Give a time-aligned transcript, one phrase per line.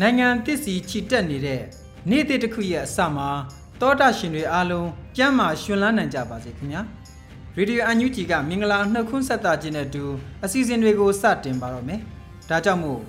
[0.00, 1.62] နိုင်ငံတစ္စီချီတက်နေတဲ့
[2.10, 3.28] နေ့တစ်တစ်ခုရဲ့အစမှာ
[3.80, 6.82] တောတာရှင်တွေအားလုံးကျမ်းမာရှင်လန်းနိုင်ကြပါစေခင်ဗျာ
[7.56, 10.04] ရေဒီယိုအန်ယူဂျီကမင်္ဂလာနှုတ်ခွန်းဆက်တာခြင်းနဲ့အတူ
[10.44, 12.00] အစီအစဉ်တွေကိုစတင်ပါတော့မယ်
[12.50, 13.00] ဒါကြောင့်မို့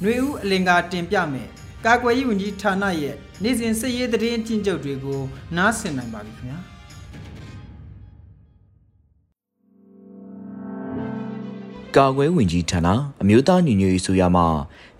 [0.00, 1.48] ຫນွေဦးအလင်္ကာတင်ပြမယ်
[1.86, 5.20] ကာကွယ်ရေးဝန်ကြီးဌာနရဲ့နေ့စဉ်စစ်ရေးသတင်းကျဉ်းချုပ်တွေကို
[5.56, 6.71] နားဆင်နိုင်ပါပြီခင်ဗျာ
[11.96, 12.88] ကာကွယ်ဝင်ကြီးဌာန
[13.22, 14.42] အမျိုးသားညီညွတ်ရေးဆိုရမှ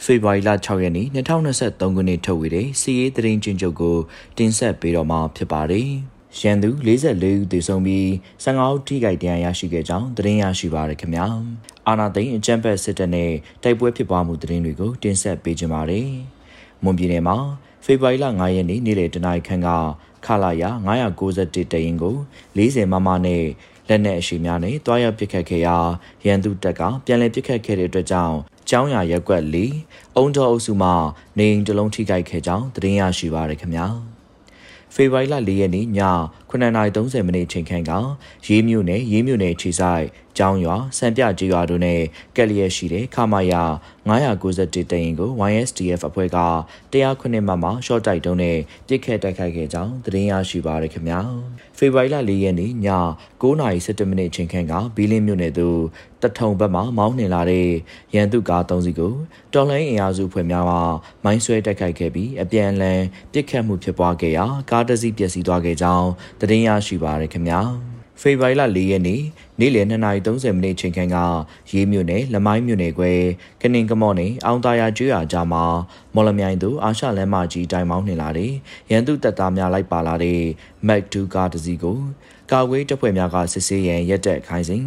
[0.05, 3.97] ဖေဖော်ဝါရီလ6ရက်နေ့2023ခုနှစ်ထုတ်ဝေတဲ့စီရေးသတင်းကျဉ်းချုပ်ကို
[4.39, 5.89] တင်ဆက်ပေးတော့မှာဖြစ်ပါတယ်။
[6.41, 8.07] ရန်သူ44ဦးသေဆုံးပြီး
[8.45, 11.27] 15ဦးထိခိုက်ဒဏ်ရာရရှိခဲ့ကြောင်းသတင်းရရှိပါရခင်ဗျာ။
[11.89, 13.33] အာနာသိန်းအကြံဖက်စစ်တပ်နဲ့
[13.63, 16.09] တိုက်ပွဲဖြစ်ပွားမှုသတင်းတွေကိုတင်ဆက်ပေးကြပါမယ်။
[16.85, 17.37] မွန်ပြည်နယ်မှာ
[17.85, 19.69] ဖေဖော်ဝါရီလ9ရက်နေ့နေ့လယ်တနာရီခန့်က
[20.27, 20.65] ခလာရ
[21.19, 22.17] 991တရင်ကို
[22.57, 23.45] 40မမနဲ့
[23.89, 25.77] လက်နက်အရှိများနဲ့တွားရောက်ပစ်ခတ်ခဲ့ရာ
[26.27, 28.37] ရန်သူတပ်ကပြန်လည်ပစ်ခတ်ခဲ့တဲ့အတွက်ကြောင့်
[28.69, 29.57] ကျောင်းရရက်ကွက်၄
[30.17, 30.91] အုံတော်အုပ်စုမှ
[31.39, 34.12] နေအိမ်တစ်လုံးထိခိုက်ခဲ့ကြောင်းသတင်းရရှိပါရခင်ဗျာ
[34.95, 35.89] ဖေဖော်ဝါရီလ၄ရက်နေ့ည
[36.51, 37.93] 9:30မိနစ်ချိန်ခန့်က
[38.47, 40.05] ရေးမြို့နယ်ရေးမြို့နယ်ခြေဆိုင်
[40.39, 42.01] ကျောင်းရွာစံပြကြေးရွာတို့နဲ့
[42.37, 43.63] ကက်လျက်ရှိတဲ့ခမာယာ
[44.09, 46.39] 991တရင်ကို YSDF အဖွဲ့က
[46.93, 51.21] 109မှမှရှော့တိုက်တုံးနဲ့ပြစ်ခတ်တိုက်ခိုက်ခဲ့ကြောင်းသတင်းရရှိပါရခင်ဗျာ
[51.85, 52.73] ဖေဖော်ဝါရီလ၄ရက်နေ့ည
[53.43, 55.79] 9:17မိနစ်ချိန်ခန့်ကဘီလင်းမြို့နယ်သို့
[56.23, 57.69] တထုံဘက်မှမောင်းနှင်လာတဲ့
[58.15, 59.15] ရန်သူကား၃စီးကို
[59.53, 60.73] တော်လိုင်းအင်အားစုဖွဲ့များက
[61.25, 63.01] မိုင်းဆွဲတိုက်ခိုက်ခဲ့ပြီးအပြန်အလှန်
[63.33, 66.09] ပြစ်ခတ်မှုဖြစ်ပွားခဲ့ရာကားတစ်စီးပျက်စီးသွားခဲ့ကြောင်း
[66.41, 69.23] သတင်းရရှိပါရခင်ဗျာ ဖေဖော်ဝါရီလ၄ရက်နေ့
[69.61, 71.17] နေ့လယ်2:30မိနစ်ချိန်ခန့်က
[71.73, 73.21] ရေးမြို့နယ်လမိုင်းမြို့နယ်ကွယ်
[73.61, 75.65] ကနင်ကမော့နယ်အောင်သားရကျွော်ကြားမှာ
[76.15, 78.53] မော်လမြိုင်သို့အာရှလမ်းမကြီးတိုင်မောင်းနှင်လာတဲ့
[78.91, 80.41] ရန်သူတပ်သားများလိုက်ပါလာတဲ့
[80.87, 81.99] မက်ဒူကားတစ်စီးကို
[82.51, 84.85] ကာဝေးတပ်ဖွဲ့များကစစ်ဆေးရန်ရက်တက်ခိုင်းစဉ်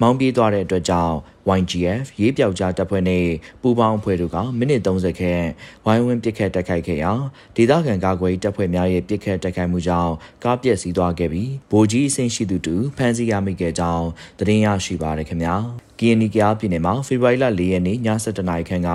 [0.00, 1.16] မောင်းပြေးသွားတဲ့အတွက်ကြောင့်
[1.58, 3.26] YGF ရေးပြောက်ကြားတပ်ဖွဲ့နဲ့
[3.62, 5.44] ပူးပေါင်းအဖွဲ့တို့ကမိနစ်30ခန့်
[5.84, 7.12] ဝိုင်းဝန်းပစ်ခတ်တိုက်ခိုက်ခဲ့ရာ
[7.56, 10.12] ဒေသခံကာကွယ်တပ်ဖွဲ့များရဲ့ပစ်ခတ်တိုက်ခိုက်မှုကြောင့်
[10.44, 14.06] ကားပျက်စီးသွားခဲ့ပြီးဗိုလ်ကြီးအဆင့်ရှိသူတူဖမ်းဆီးရမိခဲ့ကြောင်း
[14.38, 18.90] သတင်းရရှိပါရခင်ဗျာ ကီယနီကယားပြည်နယ်မှာဖေဖော်ဝါရီလ၄ရက်နေ့ည7:00နာရီခန့်က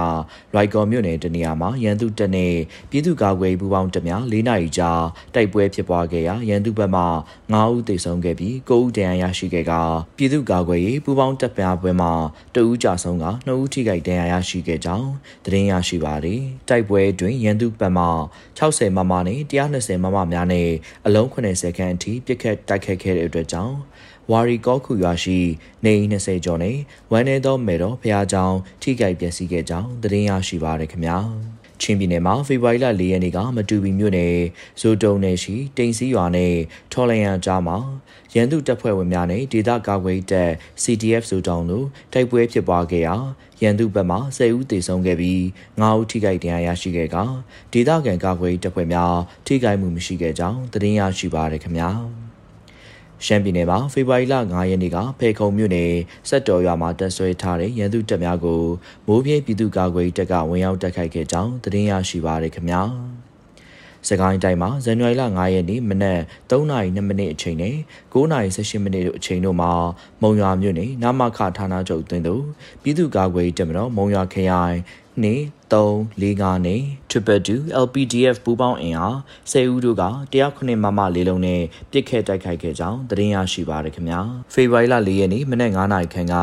[0.56, 2.53] ရိုက်ကော်မြို့နယ်တနေရာမှာရန်သူတပ်နဲ့
[2.90, 4.91] ပြည်သူ့ကာကွယ်ပူးပေါင်းတပ်များ၄နာရီကြာ
[5.36, 7.03] တိုက်ပွဲဖြစ်ပွားခဲ့ရာရန်သူဘက်မှ
[7.52, 9.74] 9ဦးသေဆုံးခဲ့ပြီး9ဦးဒဏ်ရာရရှိခဲ့က
[10.18, 12.12] ပြည်သူ့ကာကွယ်ရေးပူးပေါင်းတပ်များပွဲမှာ
[12.56, 15.09] တဦးကြာဆုံးက2ဦးထိခိုက်ဒဏ်ရာရရှိခဲ့ကြောင်း
[15.46, 18.06] သတင်းရရှိပါတယ်။တိုက်ပွဲတွင်ရန်သူဘက်မှ
[18.59, 20.70] 60မမနဲ့120မမများနဲ့
[21.06, 23.75] အလုံး80ခန်းအထိပစ်ခတ်တိုက်ခတ်ခဲ့တဲ့အတွက်ကြောင့်
[24.31, 25.39] ဝါရီကောခုရွာရှိ
[25.85, 26.78] နေအိမ်20ကျော်နဲ့
[27.11, 31.17] ဝမ်းနေသောမေတော်ဖျားကြောင်ထိကြိုက်ပျက်စီးခဲ့ကြောင်းသတင်းရရှိပါရခင်ဗျာ
[31.81, 34.35] ချင်းပြည်နယ်မှာဖေဖော်ဝါရီလ၄ရက်နေ့ကမတူပီမြို့နယ်
[34.81, 36.53] ဇိုတုံနယ်ရှိတိန်စီရွာနဲ့
[36.91, 37.78] ထော်လန်ရန်ကြားမှာ
[38.34, 40.51] ရန်သူတပ်ဖွဲ့ဝင်များနဲ့ဒေသကာကွယ်တပ်
[40.84, 43.16] CDF ဇိုတုံတို့တိုက်ပွဲဖြစ်ပွားခဲ့ရာ
[43.61, 45.41] ရန်သူဘက်မှ10ဦးသေဆုံးခဲ့ပြီး
[45.79, 47.17] 9ဦးထိခိုက်ဒဏ်ရာရရှိခဲ့က
[47.73, 52.22] ဒေသခံကာကွယ်တပ်ဖွဲ့များထိခိုက်မှုမရှိခဲ့ကြောင်းသတင်းရရှိပါရခင်ဗျာ
[53.25, 55.91] ရှမ်းပြည်နယ်မှာဖေဖော်ဝါရီလ9ရက်နေ့ကဖေခုံမြို့နယ်
[56.29, 58.61] စက်တော်ရွာမှာတပ်ဆွဲထားတဲ့ရန်သူတပ်များကို
[59.08, 62.81] မိုးပြဲပြည်သူ့ကာကွယ်တပ်ကဝင်ရောက်တိုက်ခိုက်ခဲ့ကြောင်းသတင်းရရှိပါရခင်ဗျာ။
[64.08, 67.75] စကိုင်းတိုင်းမှာဇန်နဝါရီလ9ရက်နေ့မနက်3:02မိနစ်အချိန်နဲ့
[68.14, 69.72] 9:18မိနစ်အချိန်တို့မှာ
[70.22, 72.43] မုံရွာမြို့နယ်နမခဌာနချုပ်တွင်သို့
[72.81, 74.78] ပြည်သူ့ကာကွယ်တပ်မတော်မုံရွာခရိုင်
[75.21, 79.17] နှင့်3 4ကနဲ့ Triple 2 LPDF ပူးပေါင်းအင်အား
[79.51, 81.61] 10ဦးတို့က109မမလေးလုံးနဲ့
[81.91, 84.19] ပြစ်ခတ်တိုက်ခိုက်ခဲ့ကြောင်းသတင်းရရှိပါရခင်ဗျာ
[84.53, 86.35] ဖေဖော်ဝါရီလ4ရက်နေ့မနက်9နာရီခန့်က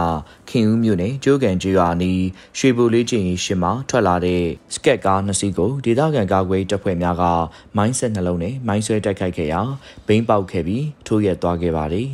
[0.51, 2.23] ခင်ဦးမြို့နယ်ကျိုးကန်ကျွာနီး
[2.59, 4.43] ရွှေဘိုလေးကျင်းရှင်းမှာထွက်လာတဲ့
[4.75, 7.25] စကက်ကားနှစ်စီးကိုဒေသခံကာကွယ်တပ်ဖွဲ့များက
[7.77, 9.61] မိုင်းဆက်နှလုံးနဲ့မိုင်းဆွဲတိုက်ခိုက်ခဲ့ရာ
[10.07, 12.11] ဘိန်းပေါက်ခဲ့ပြီးထိုးရက်သွားခဲ့ပါတယ်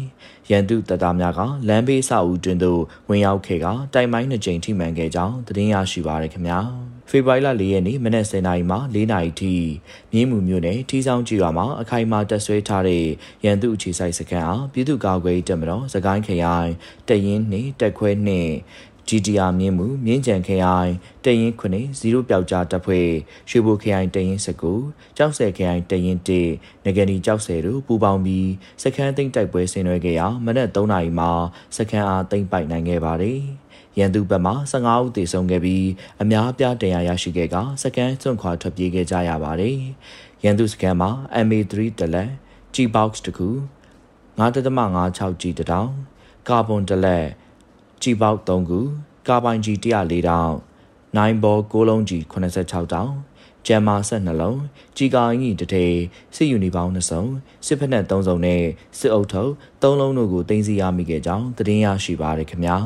[0.50, 6.60] ရန်သူတပ်သားများကလမ်းဘေးဆောက်ဦးတွင်သို့ဝင်ရောက်ခဲ့ကတိုင်မိုင်းနှစ်ကြိမ်ထိမှန်ခဲ့ကြောင်းသတင်းရရှိပါရခင်ဗျာ
[7.10, 9.54] ဖေဖော်ဝါရီလ၄ရက်နေ့မနက်10:00နာရီမှ4:00နာရီထိ
[10.12, 13.04] မြင်းမှုမြို့နယ်ထီဆောင်ကြီးရွာမှာအခိုင်အမာတပ်ဆွဲထားတဲ့
[13.44, 16.70] ရန်သူအခြေစိုက်စခန်းအားပြည်သူ့ကာကွယ်ရေးတပ်မတော်စကိုင်းခရိုင်
[17.08, 18.52] တရင်နှင့်တက်ခွဲနှင့်
[19.08, 20.92] GTR မြင်းမှုမြင်းကြံခရိုင်
[21.24, 23.08] တရင်ခုနှစ်0ပျောက်ကြားတပ်ဖွဲ့
[23.48, 24.38] ရွှေဘိုခရိုင်တရင်
[24.76, 26.18] 19ကြောက်ဆယ်ခရိုင်တရင်
[26.52, 28.50] 1ငကနီကြောက်ဆယ်တို့ပူးပေါင်းပြီး
[28.82, 31.30] စခန်းသိမ်းတိုက်ပွဲဆင်နွှဲခဲ့ရာမနက်3နာရီမှာ
[31.76, 33.40] စခန်းအားသိမ်းပိုက်နိုင်ခဲ့ပါတယ်
[33.98, 35.86] ရန်သူဘက်မှ15ဦးသေဆုံးခဲ့ပြီး
[36.22, 39.78] အများအပြားတရားရရှိခဲ့ကစကန်စွန့်ခွာထွက်ပြေးခဲ့ကြရပါတယ်။
[40.44, 41.10] ရန်သူစကန်မှာ
[41.46, 42.30] MA3 တလက်
[42.74, 43.48] G-box တခု
[44.38, 45.90] 9.56 G တတောင်
[46.48, 47.26] ကာဗွန်တလက်
[48.02, 48.81] G-box 3ခု
[49.28, 50.52] ကာပိုင် G 104တောင်
[51.16, 53.12] 9ဘော6လုံး G 86တောင်
[53.66, 54.60] ဂျမ်မာဆက်နှလုံး
[54.96, 55.84] ជីကာအင်ကြီးတထေ
[56.34, 57.22] စစ်ယူနီပေါင်း2စုံ
[57.66, 58.62] စစ်ဖက်နဲ့3စုံနဲ့
[58.98, 59.52] စစ်အုပ်ထုပ်
[59.82, 62.76] 3လုံးတို့ကိုတင်စီရမိခဲ့ကြောင်းသတင်းရရှိပါရခင်ဗျာ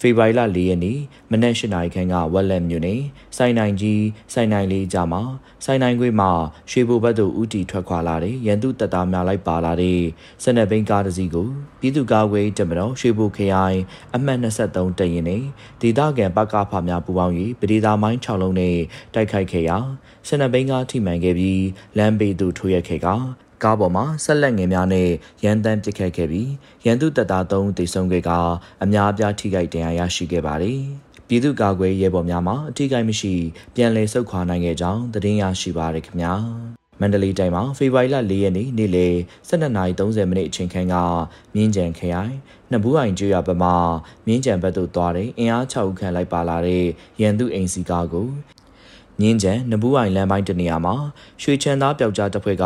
[0.00, 0.98] ဖေဖော်ဝါရီလ၄ရက်နေ့
[1.30, 3.00] မနက်၈နာရီခန့်ကဝက်လက်မြို့နယ်
[3.36, 5.22] စိုင်နိုင်ကြီးစိုင်နိုင်လေးကြားမှာ
[5.64, 6.30] စိုင်နိုင်ခွေမှာ
[6.70, 10.00] ရွှေဘိုဘက်သို့ဦးတီထွက်ခွာလာတဲ့ရန်သူတပ်သားများလိုက်ပါလာတဲ့
[10.42, 11.48] စနက်ဘိန်းကားတစ်စီးကို
[11.80, 13.78] ပြည်သူ့ကာကွယ်တပ်မတော်ရွှေဘိုခရိုင်
[14.14, 15.42] အမှတ်23တပ်ရင်းနဲ့
[15.80, 18.76] ဒေသခံပကဖများပူးပေါင်း၍ပဒေသာမိုင်း6လုံးနဲ့
[19.14, 19.78] တိုက်ခိုက်ခဲ့ရာ
[20.28, 21.64] စနက်ဘိန်းကားထိမှန်ခဲ့ပြီး
[21.98, 23.08] လမ်းဘေးသို့ထိုးရက်ခဲ့က
[23.62, 25.08] ကားပေါ်မှာဆက်လက်ငယ်များနဲ့
[25.44, 26.50] ရန်တမ်းပစ်ခတ်ခဲ့ပြီး
[26.84, 28.30] ရန်သူတပ်သား3ဦးသေဆုံးခဲ့က
[28.82, 30.80] အများအပြားထိခိုက်ဒဏ်ရာရရှိခဲ့ပါတယ်။
[31.28, 33.34] ပြည်သူ့ကာကွယ်ရဲဘော်များမှအထိခိုက်မရှိ
[33.74, 36.34] ပြန်လည်ဆုတ်ခွာနိုင်ခဲ့ကြောင်းသတင်းရရှိပါရခင်ဗျာ။
[37.00, 39.14] မန္တလေးတိုင်းမှာဖေဖော်ဝါရီလ၄ရက်နေ့နေ့လယ်
[39.48, 40.94] 12:30မိနစ်အချိန်ခန့်က
[41.54, 42.34] မြင်းကြံခရိုင်
[42.70, 43.70] နှစ်ဘူးအိုင်ကျွော်ဘက်မှ
[44.26, 46.84] မြင်းကြံဘက်သို့သွားတဲ့အင်အား6ဦးခန့်လိုက်ပါလာတဲ့
[47.20, 48.28] ရန်သူအိမ်စီကားကို
[49.20, 50.94] မြင်းကျန်နဘူးအိုင်လမ်းပိုင်းတနေရာမှာ
[51.42, 52.64] ရွှေချန်သားပျောက်ကြားတပ်ဖွဲ့က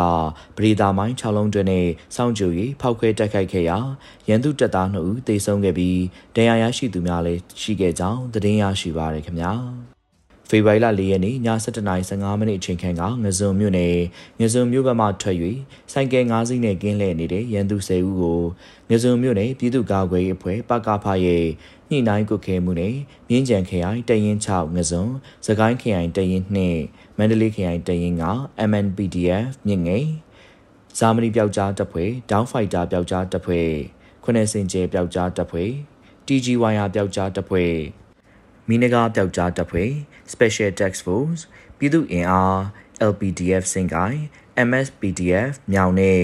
[0.57, 2.51] ပရိသာမိုင်း6လုံးတွင်နဲ့စောင့်ကြို၍
[2.81, 3.77] ဖောက်ခွဲတိုက်ခိုက်ခဲ့ရာ
[4.27, 5.99] ရန်သူတပ်သား2ဦးသေဆုံးခဲ့ပြီး
[6.35, 9.53] ဒဏ်ရာရရှိသူများလည်းရှိခဲ့ကြောင်းသတင်းရရှိပါရခင်ဗျာ
[10.49, 13.95] ဖေဖော်ဝါရီလ၄ရက်နေ့ည7:15မိနစ်အချိန်ခန့်ကငဇုံမြို့နယ်
[14.39, 15.37] ငဇုံမြို့ဘက်မှထွက်၍
[15.91, 18.41] စိုက်ကဲ၅စီးနဲ့ကင်းလှည့်နေတဲ့ရန်သူ10ဦးကို
[18.89, 21.45] ငဇုံမြို့နယ်ပြည်သူ့ကာကွယ်ရေးအဖွဲ့ပကဖရဲ့
[21.93, 22.95] ညှိနှိုင်းကုခဲမှုနဲ့
[23.29, 25.05] မြင်းကြံခရိုင်တရင်6ငဇုံ
[25.45, 26.43] စကိုင်းခရိုင်တရင်
[26.81, 28.25] 2မန္တလေးခရိုင်တရင်က
[28.69, 30.05] MNPDF မြင့်ငယ်
[30.99, 33.69] ဇာမနီပျောက်ကြားတပ်ဖွဲ့ဒေါင်းဖိုက်တာပျောက်ကြားတပ်ဖွဲ့
[34.23, 35.71] ခွနဲ့စင်ကျဲပျောက်ကြားတပ်ဖွဲ့
[36.27, 37.73] TGYR ပျောက်ကြားတပ်ဖွဲ့
[38.67, 39.91] မီနဂါပျောက်ကြားတပ်ဖွဲ့
[40.33, 41.41] Special Task Force
[41.77, 42.57] ပြည်သူ့အင်အား
[43.11, 44.19] LPDF စင်ကိုင်း
[44.67, 46.23] MSPDF မြောင်နဲ့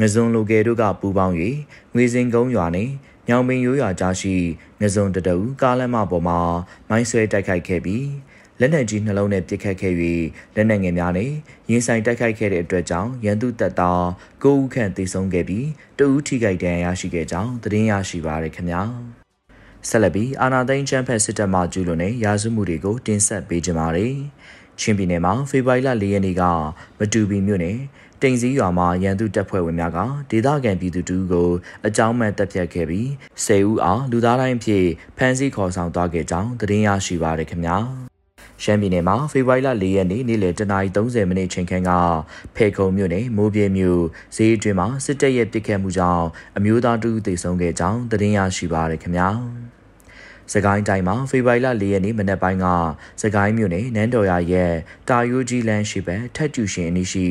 [0.00, 1.34] ငဇွန်လိုကယ်တို့ကပူးပေါင်း၍
[1.94, 2.90] ငွေစင်ကုန်းရွာနဲ့
[3.30, 4.34] ညောင်ပင်ရိုးရွာကြားရှိ
[4.80, 6.40] ငဇွန်တတူကားလမ်းမပေါ်မှာ
[6.88, 8.08] မိုင်းဆွဲတိုက်ခိုက်ခဲ့ပြီး
[8.60, 9.94] လက်နက်ကြီးနှလုံးနဲ့ပစ်ခတ်ခဲ့၍
[10.56, 11.30] လက်နက်ငယ်များနဲ့
[11.70, 14.02] ရင်ဆိုင်တိုက်ခိုက်ခဲ့တဲ့အတွက်ကြောင့်ရန်သူတပ်သား
[14.42, 15.66] 9ဦးခန့်သေဆုံးခဲ့ပြီး
[15.98, 18.82] တဦးထိခိုက်ဒဏ်ရာရရှိခဲ့ကြောင်းသတင်းရရှိပါရခင်ဗျာ
[19.88, 24.14] ဆက်လက်ပြီးအာနာသိန်းချမ်းဖက်စစ်တပ်မှကျူးလွန်တဲ့ရာဇဝမှုတွေကိုတင်ဆက်ပေးကြပါမယ်။
[24.80, 26.42] ချင်းပြည်နယ်မှာဖေဖော်ဝါရီလ၄ရက်နေ့က
[26.98, 27.78] မတူပီမြို့နယ်
[28.22, 29.98] တိန်စည်းရွာမှာရန်သူတပ်ဖွဲ့ဝင်များက
[30.30, 31.48] ဒေသခံပြည်သူတို့ကို
[31.86, 33.06] အကြောင်းမဲ့တပ်ဖြတ်ခဲ့ပြီး
[33.44, 34.86] ၁၀ဦးအားလူသားတိုင်းဖြစ်
[35.16, 37.76] ဖမ်းဆီးခေါ်ဆောင်သွားခဲ့ကြောင်းသတင်းရရှိပါရခင်ဗျာ
[38.62, 41.90] ရှမ်းပြည်နယ်မှာဖေဖော်ဝါရီလ၄ရက်နေ့နေ့လယ်10:30မိနစ်ချိန်ခန့်က
[42.56, 44.02] ဖေခုံမြို့နယ်မိုးပြေမြို့
[44.36, 46.26] ဈေးအတွင်းမှာစစ်တပ်ရဲ့ပစ်ခတ်မှုကြောင့်
[46.56, 49.28] အမျိုးသားတူသေဆုံးခဲ့ကြောင်းသတင်းရရှိပါရခင်ဗျာ
[50.52, 52.66] စကိုင်းတိုင်းမှာဖေဖော်ဝါရီလ၄ရက်နေ့မနက်ပိုင်းက
[53.22, 54.72] စကိုင်းမြို့နယ်နန်းတော်ရရဲ့
[55.08, 57.26] တာယိုကြီးလန်းရှိဘက်ထက်ကျူရှင်အနီးရှိ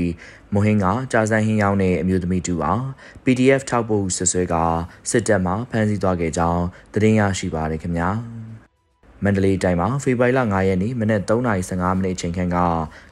[0.53, 2.83] မဟင်းကကြာစံဟင်းရောက်တဲ့အမျိုးသမီးတူအား
[3.23, 4.55] PDF ထောက်ပို့ဆွဆွဲက
[5.09, 8.09] စစ်တပ်မှဖမ်းဆီးသွားခဲ့ကြောင်းသတင်းရရှိပါရခင်ဗျာ
[9.23, 12.57] မန္တလေးတိုင်းမှာဖေဖော်ဝါရီလ9ရက်နေ့မနက်3:15မိနစ်ချိန်ခန့်က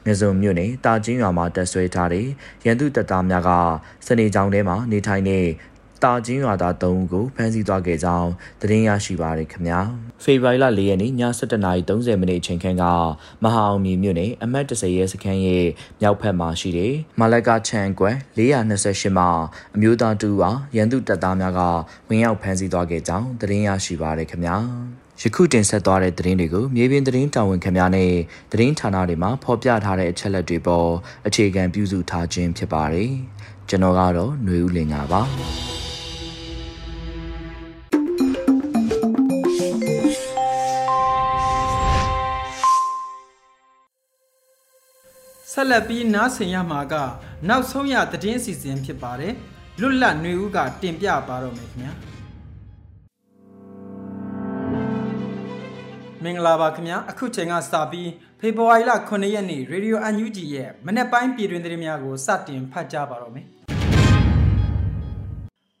[0.06, 2.26] ငဇုံမြို့နယ်တာချင်းရွာမှာတက်ဆွဲထားတဲ့
[2.64, 3.50] ရန်သူတပ်သားများက
[4.06, 5.44] စနေကြောင်ထဲမှာနေထိုင်တဲ့
[6.04, 9.80] တာချင်းရွာသား3ဦးကိုဖမ်းဆီးသွားခဲ့ကြောင်းသတင်းရရှိပါရခင်ဗျာ
[10.24, 12.84] ဖေဖော်ဝါရီလ4ရက်နေ့ည7:30မိနစ်အချိန်ခန့်က
[13.44, 15.66] မဟာအောင်မြေမြို့နယ်အမှတ်30ရဲစခန်းရဲ့
[16.00, 19.28] မြောက်ဘက်မှာရှိတဲ့မလကာချန်ကွယ်428မှာ
[19.74, 21.60] အမျိုးသားတူအားရန်သူတပ်သားများက
[22.08, 24.56] ဝင်ရောက်ဖမ်းဆီးသွားခဲ့ကြောင်းသတင်းရရှိပါရခင်ဗျာ
[25.22, 28.12] ယခုတင်ဆက်သွားတဲ့သတင်းတွေကိုမြေပြင်သတင်းတာဝန်ခံများနဲ့
[28.52, 30.88] သတင်းဌာနတွေမှာဖော်ပြထားတဲ့အချက်လက်တွေပေါ်
[31.26, 33.10] အခြေခံပြုစုထားခြင်းဖြစ်ပါတယ်။
[33.68, 35.67] ကျွန်တော်ကတော့ຫນွေဦးလင်ပါ
[45.60, 46.94] ဆက်လက်ပြီးနားဆင်ရမှာက
[47.48, 49.34] နောက်ဆုံးရသတင်းအစီအစဉ်ဖြစ်ပါတယ်
[49.80, 51.92] လွတ်လပ်ຫນွေဦးကတင်ပြပါတော့မယ်ခင်ဗျာ
[56.22, 58.10] မင်္ဂလာပါခင်ဗျာအခုချိန်ကစပြီး
[58.40, 63.48] ဖေဖော်ဝါရီလ9ရက်နေ့ရေဒီယိုအန်ယူဂျီရဲ့မနေ့ပိုင်းပြည်တွင်သတင်းများကိုစတင်ဖတ်ကြားပါတော့မယ်တ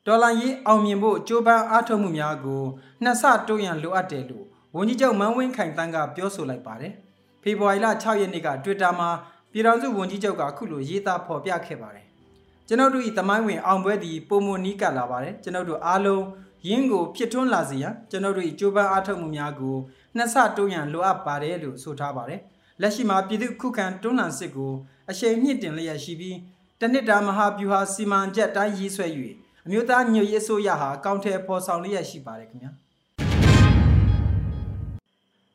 [0.06, 2.62] ဒေါ်လာရေးအောင်မြင်ဖို့ကြိုးပမ်းအားထုတ်မှုများကို
[3.02, 6.94] နှစ်ဆတိုးရန်လိုအပ်တယ်လို့ဝန်ကြီးချုပ်မန်းဝင်းခိုင်တန်းကပြောဆိုလိုက်ပါတယ်။
[7.42, 9.10] ဖေဖော်ဝါရီလ6ရက်နေ့က Twitter မှာ
[9.52, 12.06] ပြည်ထောင်စုဝန်ကြီးချုပ်ကအခုလိုရေးသားဖော်ပြခဲ့ပါတယ်။
[12.68, 16.24] ကျွန်တော်တို့ဤတမိုင်းဝင်အောင်ပွဲသည်ပုံမနီးကပ်လာပါတယ်။ကျွန်တော်တို့အားလုံး
[16.68, 19.76] ရင်းကိုဖြစ်ထွန်းလာစေရန်ကျွန်တော်တို့ဤကြိုးပမ်းအားထုတ်မှုများကို
[20.16, 22.40] နှစ်ဆတိုးရန်လိုအပ်ပါတယ်လို့ဆိုထားပါတယ်။
[22.80, 24.72] လက်ရှိမှာပြည်သူခုခံတွန်းလှန်စစ်ကို
[25.10, 26.36] အရှိန်မြင့်တင်လျက်ရှိပြီး
[26.80, 29.06] တနစ်တာမဟာဗျူဟာစီမံချက်တိုင်းရေးဆွဲ၍
[29.66, 32.72] အမျိုးသားညွေရေးအစိုးရဟာကောင်းထဲပေါ်ဆောင်လျက်ရှိပါတယ်ခင်ဗျာ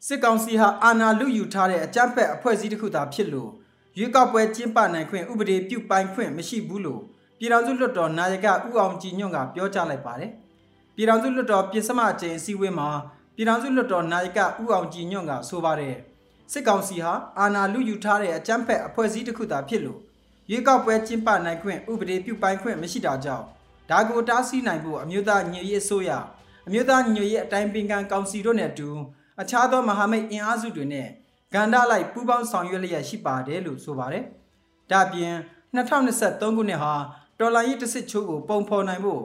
[0.07, 3.51] စစ်ကောင်စီဟာအာဏာလုယူထားတဲ့အကြမ်းဖက်အဖွဲ့အစည်းတစ်ခုသာဖြစ်လို့
[3.97, 7.01] ရွေးကောက်ပွဲကျင်းပနိုင်ခွင့်ဥပဒေပြုပိုင်ခွင့်မရှိဘူးလို့
[7.37, 10.31] ပြည်ထောင်စုလွှတ်တော်နာယကဦးအောင်ကြည်ညွန့်ကပြောကြားလိုက်ပါတယ်
[10.95, 12.89] ပြည်ထောင်စုလွှတ်တော်ပြင်စမအကြိမ်အစည်းအဝေးမှာ
[13.35, 15.95] ပြည်ထောင်စုလွှတ်တော်နာယကဦးအောင်ကြည်ညွန့်ကဆိုပါတယ်
[16.51, 19.99] စစ်ကောင်စီဟာအာဏာလုယူထားတဲ့အကြမ်းဖက်အဖွဲ့အစည်းတစ်ခုသာဖြစ်လို့
[20.51, 23.45] ရွေးကောက်ပွဲကျင်းပနိုင်ခွင့်ဥပဒေပြုပိုင်ခွင့်မရှိတာကြောင့်
[23.89, 26.11] ဒါကိုတားဆီးနိုင်ဖို့အမျိုးသားညွေရေးအစိုးရ
[26.67, 28.89] အမျိုးသားညွေရေးအတိုင်းပင်ခံကောင်စီတို့နဲ့အတူ
[29.41, 31.07] အခြားသောမဟာမိတ်အင်အားစုတွေနဲ့
[31.53, 34.23] ဂန္ဓာလိုက်ပူးပေါင်းဆောင်ရွက်လျက်ရှိပါတယ်လို့ဆိုပါတယ်။
[34.91, 35.33] ဒါပြင်
[35.75, 36.93] 2023ခုနှစ်ဟာ
[37.39, 39.23] တော်လိုင်းရေးတစ်စစ်ချိုးကိုပုံဖော်နိုင်ဖို့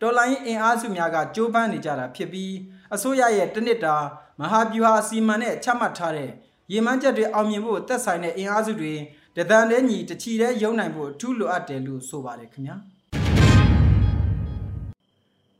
[0.00, 2.52] တော်လိုင်းရေးအင်အားစုများကကြိုးပမ်းနေကြတာဖြစ်ပြီး
[2.94, 3.96] အစိုးရရဲ့တနစ်တာ
[4.40, 6.30] မဟာဗျူဟာအစီအမံနဲ့ချမှတ်ထားတဲ့
[6.72, 8.94] ရေမှန်းချက်တွေအောင်မြင်ဖို့သက်ဆိုင်တဲ့အင်အားစုတွေ
[9.36, 12.76] တဒန်တဲ့ညီတချီတဲ့ရုံနိုင်ဖို့အထူးလိုအပ်တယ်လို့ဆိုပါတယ်ခင်ဗျာ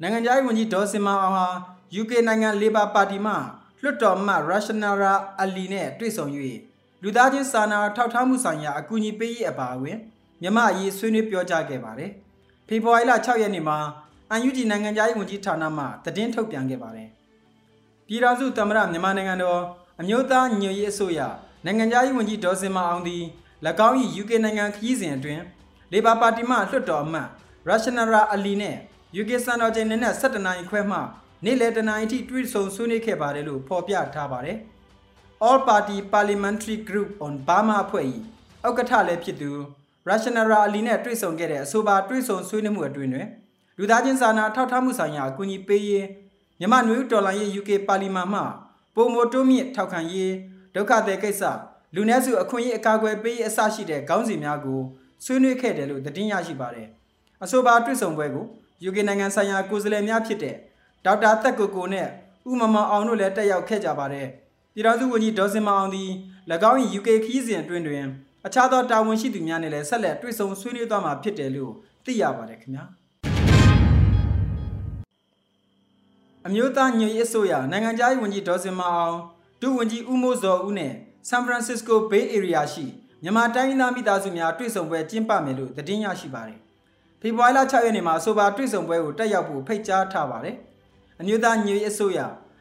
[0.00, 1.46] နိုင်ငံခြားရေးဝန်ကြီးဒေါ်စင်မာအောင်ဟာ
[2.00, 3.34] UK နိုင်ငံ Labour Party မှ
[3.82, 6.26] လွှတ်တော်မှရရှနာရာအလီနဲ့တွေ့ဆုံ၍
[7.02, 9.99] လူသားချင်းစာနာထောက်ထားမှုဆိုင်ရာအကူအညီပေးရေးအပါအဝင်
[10.42, 12.10] မြမအရေးဆွေးနွေးပြောကြားခဲ့ပါတယ်။
[12.68, 13.78] ဖေဖော်ဝါရီလ6ရက်နေ့မှာ
[14.49, 17.08] UNG နိုင်ငံခြားရေးဝန်ကြီးဌာနမှသတင်းထုတ်ပြန်ခဲ့ပါတယ်။
[18.06, 19.60] ပြည်ထောင်စုသမ္မတမြန်မာနိုင်ငံတော်
[20.00, 21.20] အမျိုးသားညွေရေးအစိုးရ
[21.64, 23.22] နိုင်ငံခြားရေးဝန်ကြီးဒေါ်စင်မာအောင်သည်၎
[23.88, 25.42] င်း၏ UK နိုင်ငံခရီးစဉ်အတွင်း
[25.92, 27.28] လေဘာပါတီမှလွှတ်တော်အမတ်
[27.66, 28.76] ရရှနာရာအလီနဲ့
[29.20, 30.99] UK စံတော်ချိန်နဲ့17နာရီခွဲမှ
[31.44, 34.59] နေ့လယ်တနာရီထိတွေ့ဆုံဆွေးနွေးခဲ့ပါတယ်လို့ဖော်ပြထားပါတယ်။
[35.47, 38.06] All Party Parliamentary Group on Burma အဖွဲ့၏
[38.66, 39.50] ဥက္ကဋ္ဌလည်းဖြစ်သူ
[40.09, 43.28] ရရှနာရာအလီနဲ့တွေ့ဆုံခဲ့တဲ့အဆိုပါတွေ့ဆုံဆွေးနွေးမှုအတွင်းတွင်
[43.78, 46.06] လူသားချင်းစာနာထောက်ထားမှုဆိုင်ရာအကူအညီပေးရေး
[46.59, 48.40] မြန်မာနွေဦးတော်လှန်ရေး UK ပါလီမန်မှ
[48.94, 50.32] ပုံမတိုးမြင့်ထောက်ခံရေး
[50.75, 51.42] ဒုက္ခသည်ကိစ္စ
[51.94, 54.80] လူနည်းစုအခွင့်အရေးအကာအကွယ်ပေးရေးအစရှိတဲ့ခေါင်းစဉ်များကို
[55.25, 56.87] ဆွေးနွေးခဲ့တယ်လို့သတင်းရရှိပါတယ်။
[57.42, 58.47] အဆိုပါတွေ့ဆုံပွဲကို
[58.88, 60.56] UK နိုင်ငံဆိုင်ရာကိုယ်စားလှယ်များဖြစ်တဲ့
[61.04, 62.09] ဒေါက်တာသက်ကိုကိုနဲ့
[62.50, 64.26] ဦးမမအောင်တို့လည်းတက်ရောက်ခဲ့ကြပါတယ်။
[64.75, 66.11] ပြည်ထောင်စုဝန်ကြီးဒေါ်စင်မအောင်သည်၎
[66.71, 68.04] င်း၏ UK ခီးစဉ်အတွင်းတွင်
[68.47, 71.73] အခြားသောတာဝန်ရှိသူများနဲ့လည်းဆက်လက်တွေ့ဆုံဆွေးနွေးသွားမှာဖြစ်တယ်လို့
[72.04, 72.85] သိရပါတယ်ခင်ဗျာ။
[76.47, 79.16] အမျိုးသားညွေရေးအစိုးရနိုင်ငံခြားရေးဝန်ကြီးဒေါ်စင်မအောင်
[79.61, 80.92] ဒုဝန်ကြီးဦးမိုးစောဦးနဲ့
[81.28, 82.85] ဆန်ဖရန်စစ္စကိုဘေးအေရီးယားရှိ
[83.23, 86.59] မြန်မာတိုင်းသားမိသားစုများတွေ့ဆုံပွဲကျင်းပမယ်လို့သတင်းရရှိပါတယ်။
[87.21, 90.57] ဖေဖော်ဝါရီလ6ရက်နေ့မှာဆိုပါတွေ့ဆုံပွဲကိုတက်ရောက်ဖို့ဖိတ်ကြားထားပါတယ်။
[91.20, 92.18] အမျိုးသားညွေအစိုးရ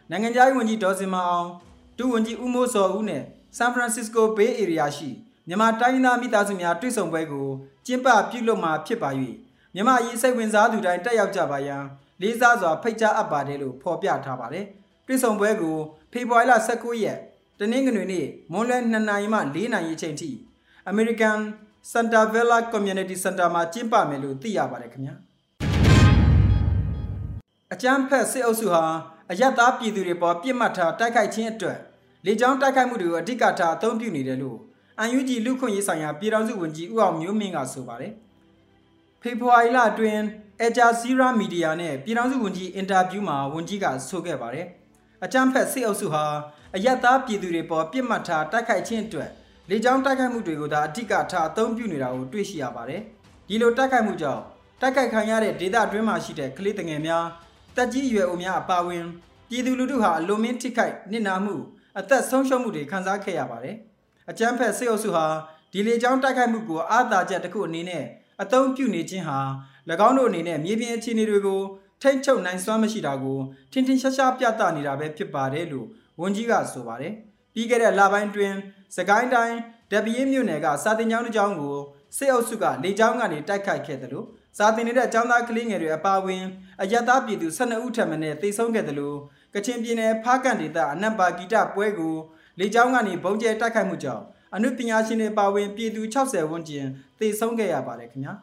[0.10, 1.48] နိုင်ငံခြားရေးဝန်ကြီးဒေါ်စင်မအောင်
[1.98, 3.24] ဒုဝန်ကြီးဦးမိုးစောဦးနဲ့
[3.58, 5.10] ဆန်ဖရန်စစ္စကိုဘေးအေရီးယားရှိ
[5.48, 7.48] မြန်မာတိုင်းသားမိသားစုများတွေ့ဆုံပွဲကို
[7.86, 9.10] ကျင်းပပြုလုပ်မှာဖြစ်ပါ၍
[9.74, 11.84] မြန်မာအရေးစိတ်ဝင်စားသူတိုင်းတက်ရောက်ကြပါရန်
[12.22, 14.66] လေးစားစွာဖိတ်ကြားအပ်ပါတယ်လို့ဖော်ပြထားပါတယ်။
[15.08, 15.78] တွေ့ဆုံပွဲကို
[16.12, 17.18] ဖေဖော်ဝါရီလ19ရက်
[17.60, 20.30] တနင်္ဂနွေနေ့မွန်းလွဲ2နာရီမှ4နာရီအချိန်ထိ
[20.92, 21.40] American
[21.92, 25.16] Santa Vella Community Center မှာကျင်းပမယ်လို့သိရပါတယ်ခင်ဗျာ
[27.74, 28.84] အကြမ်းဖက်စစ်အုပ်စုဟာ
[29.32, 31.78] အယက်သားပြည်သူတွေပေါ်ပြစ်မှတ်ထားတိုက်ခိုက်ခြင်းအတွက်
[32.26, 34.58] လေကြောင်းတိုက်ခိုက်မှုတွေကိုအဓိကထားအသုံးပြုနေတယ်လို့
[35.18, 38.14] UNG လူခွင့်ရေးဆိုင်ရာပြည်ထောင်စုဝန်ကြီးဦးအောင်မျိုးမင်းကဆိုပါတယ်
[39.22, 40.22] ဖေဖော်ဝါရီလအတွင်း
[40.66, 44.68] အဂျာဇီရာမီဒီယာနဲ့ပြည်ထောင်စုဝန်ကြီးအင်တာဗျူးမှာဝန်ကြီးကဆိုခဲ့ပါတယ်
[45.24, 46.26] အကြမ်းဖက်စစ်အုပ်စုဟာ
[46.76, 49.30] အယက်သားပြည်သူတွေပေါ်ပြစ်မှတ်ထားတိုက်ခိုက်ခြင်းအတွက်
[49.70, 53.02] လေကြောင်းတိုက်ခိုက်မှုတွေကိုသာအဓိကထားအသုံးပြုနေတာကိုတွေ့ရှိရပါတယ်။
[53.48, 54.42] ဒီလိုတိုက်ခိုက်မှုကြောင့်
[54.82, 57.26] တိုက်ခိုက်ခံရတဲ့ဒေသအတွင်းမှာရှိတဲ့ကလေးတငယ်များ
[57.76, 59.06] တက်ကြီးရွယ်အိုများအပါအဝင်
[59.50, 61.56] ပြည်သူလူထုဟာအလွန်မင်းထိခိုက်နစ်နာမှု
[62.00, 63.76] အသက်ဆုံးရှုံးမှုတွေခံစားခဲ့ရပါတယ်။
[64.30, 65.26] အကြမ်းဖက်စစ်အုပ်စုဟာ
[65.72, 68.04] ဒီလေကြောင်းတိုက်ခိုက်မှုကိုအာသာချက်တစ်ခုအနေနဲ့
[68.42, 69.40] အသုံးပြုနေခြင်းဟာ၎
[70.08, 71.62] င်းတို့အနေနဲ့မြေပြင်အခြေအနေတွေကို
[72.02, 73.40] ထိမ့်ချုပ်နိုင်စွမ်းမရှိတာကို
[73.72, 75.88] ထင်ထင်ရှားရှားပြသနေတာပဲဖြစ်ပါတယ်လို့
[76.22, 77.14] ဝန်ကြီးကဆိုပါတယ်။
[77.54, 78.54] ပြီးခဲ့တဲ့လပိုင်းတွင်
[78.96, 79.58] စကိုင်းတိုင်း
[79.92, 81.78] ဒပီးမြို့နယ်ကစာတင်ကျောင်းတစ်ကျောင်းကို
[82.18, 84.28] စစ်အုပ်စုကလေကြောင်းကနေတိုက်ခိုက်ခဲ့တယ်လို့
[84.62, 86.44] စာတင်နေတဲ့ကျောင်းသားကလေးငယ်တွေအပါအဝင်
[86.82, 89.18] အယက်သားပြည်သူ12ဦးထပ်မံနဲ့တိတ်ဆုံးခဲ့တယ်လို့
[89.54, 92.16] ကချင်ပြည်နယ်ဖားကန်ဒေသအနက်ပါဂီတပွဲကို
[92.60, 94.24] လေကြောင်းကနေဘုံကျဲတိုက်ခိုက်မှုကြောင့်
[94.56, 96.86] အနုပညာရှင်တွေပါဝင်ပြည်သူ60ဝန်းကျင်
[97.20, 98.34] သေဆုံးခဲ့ရပါတယ်ခင်ဗျာ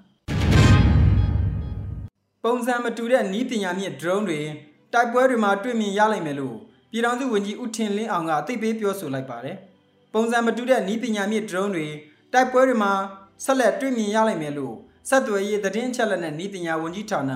[2.45, 4.41] ပုံစံမတူတဲ့နီးပညာမြင့် drone တွေ
[4.93, 6.57] တိုက်ပွဲတွေမှာတွေ့မြင်ရလိမ့်မယ်လို့
[6.91, 9.57] ပြည်ထောင်စုဝန်ကြီးဦးထင်လင်းအောင်ကအသိပေးပြောဆိုလိုက်ပါတယ်။
[10.15, 11.87] ပုံစံမတူတဲ့နီးပညာမြင့် drone တွေ
[12.33, 12.93] တိုက်ပွဲတွေမှာ
[13.45, 14.77] ဆက်လက်တွေ့မြင်ရလိမ့်မယ်လို့
[15.09, 17.33] ဆက်သွယ်ရေးသတင်းအချက်အလက်နဲ့နီးပညာဝန်ကြီးဌာန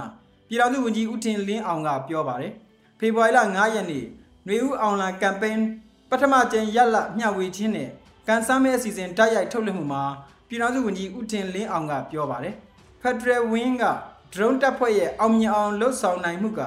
[0.49, 2.53] ပြည်ထောင်စုဝန်ကြီးဦးထင်လင်းအောင်ကပြောပါတယ်
[2.99, 4.05] ဖေဖော်ဝါရီလ9ရက်နေ့
[4.47, 5.63] ຫນွေဦးအောင်လန်ကမ်ပိန်း
[6.11, 7.89] ပထမကျင်းရက်လက်မျှဝေခြင်းနဲ့
[8.27, 10.03] ကန်ဆမ်းမဲအစီအစဉ်တိုက်ရိုက်ထုတ်လွှင့်မှုမှာ
[10.49, 12.55] ပြည်ထောင်စုဝန်ကြီးဦးထင်လင်းအောင်ကပြောပါတယ်
[13.01, 13.85] ဖက်ဒရယ်ဝင်းက
[14.33, 16.61] drone တပ်ဖွဲ့ရဲ့အောင်မြင်အောင်လှုပ်ဆောင်နိုင်မှုက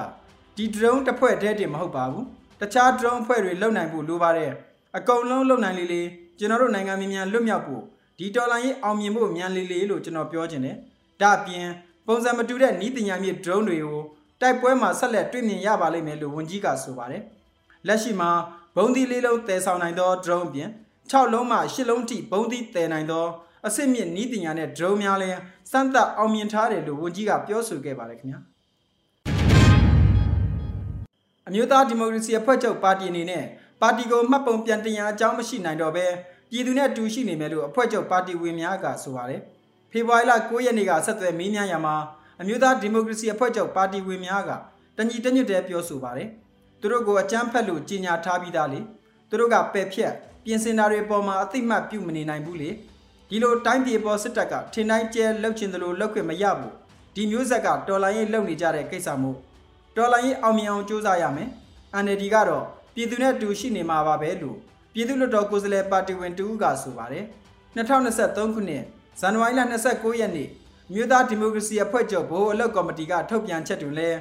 [0.56, 2.24] ဒီ drone တပ်ဖွဲ့တည်းတည်းမဟုတ်ပါဘူး
[2.60, 4.52] တခြား drone အဖွဲ့တွေလုံနိုင်ဖို့လိုပါတယ်
[4.96, 6.02] အကုန်လုံးလုံနိုင်လေလေ
[6.38, 7.82] ကျွန်တော်တို့နိုင်ငံမြန်မြန်လွတ်မြောက်ဖို့
[8.18, 10.76] ဒီတော်လိုင်းရေးအောင်မြင်ဖို့မြန်လေလေလို့ကျွန်တော်ပြောချင်တယ်
[11.20, 11.68] ဒါအပြင်
[12.06, 14.00] ပုံစံမတူတဲ့ဤပညာမြေ drone တွေကို
[14.40, 17.22] တိုက်ပွဲမှာဆက်လက်တွေ့မြင်ရပါလိမ့်မယ်လို့ဝန်ကြီးကဆိုပါတယ်
[17.86, 18.30] လက်ရှိမှာ
[18.76, 20.68] ဘုံသီးလေးလုံးတည်ဆောင်နိုင်သော drone အပြင်
[21.10, 23.26] 6လုံးမှ8လုံးထိဘုံသီးတည်နိုင်သော
[23.66, 25.38] အစစ်မြင့်ဤပညာနဲ့ drone များလည်း
[25.70, 28.40] စမ်းသပ်အောင်မြင်ထားတယ်လို့ဝန်ကြီးကပြောဆိုခဲ့ပါတယ်ခင်ဗျာ
[31.48, 33.44] အမျိုးသားဒီမိုကရေစီအဖွဲ့ချုပ်ပါတီအနေနဲ့
[33.82, 36.06] ပါတီကိုမှတ်ပုံပြန်တင်ရအကြောင်းမရှိနိုင်တော့ဘဲ
[36.50, 39.40] ပြည်သူနဲ့တူရှိနေမယ်လို့အဖွဲ့ချုပ်ပါတီဝင်များကဆိုပါတယ်
[39.96, 41.96] ဖေဖော်ဝါရီလ9ရက်နေ့ကဆက်သွယ်မေးမြန်းရမှာ
[42.40, 44.50] အမျိုးသားဒီမိုကရေစီအဖွဲ့ချုပ်ပါတီဝင်များက
[44.96, 46.28] တညီတညွတ်တည်းပြောဆိုပါတယ်
[46.80, 48.80] သူတို့ကိုအကြမ်းဖက်လို့ကြီးညာထားပြီးသားလေ
[49.28, 50.12] သူတို့ကပယ်ဖြတ်
[50.44, 52.70] ပြင်ဆင်တာတွေပေါ်မှာအသိမှတ်ပြုမနေနိုင်ဘူးလေ
[53.28, 56.72] ဒီလိုတိုင်းပြည်ပေါ်စစ်တပ်ကထင်တိုင်းကျဲလှုပ်ချင်တယ်လို့လှုပ်ခွင့်မရဘူး
[57.14, 59.36] ဒီမျိုးဆက်ကတော်လိုင်းရေးလှုပ်နေကြတဲ့ကိစ္စမို့
[59.96, 61.48] တော်လိုင်းရေးအောင်မြင်အောင်စူးစမ်းရမယ်
[62.04, 64.56] NLD ကတော့ပြည်သူနဲ့တူရှိနေမှာပါပဲလို့
[64.94, 67.24] ပြည်သူ့လွှတ်တော်ကိုယ်စားလှယ်ပါတီဝင်တူဦးကဆိုပါတယ်
[67.76, 68.84] 2023ခုနှစ်
[69.20, 70.48] ဇန်နဝါရီလ29ရက်နေ့
[70.92, 74.18] မြို့သားဒီမိုကရေစီအဖွဲ့ချုပ်ဘိုးအလုပ်ကော်မတီကထုတ်ပြန်ချက်တွင်လည်း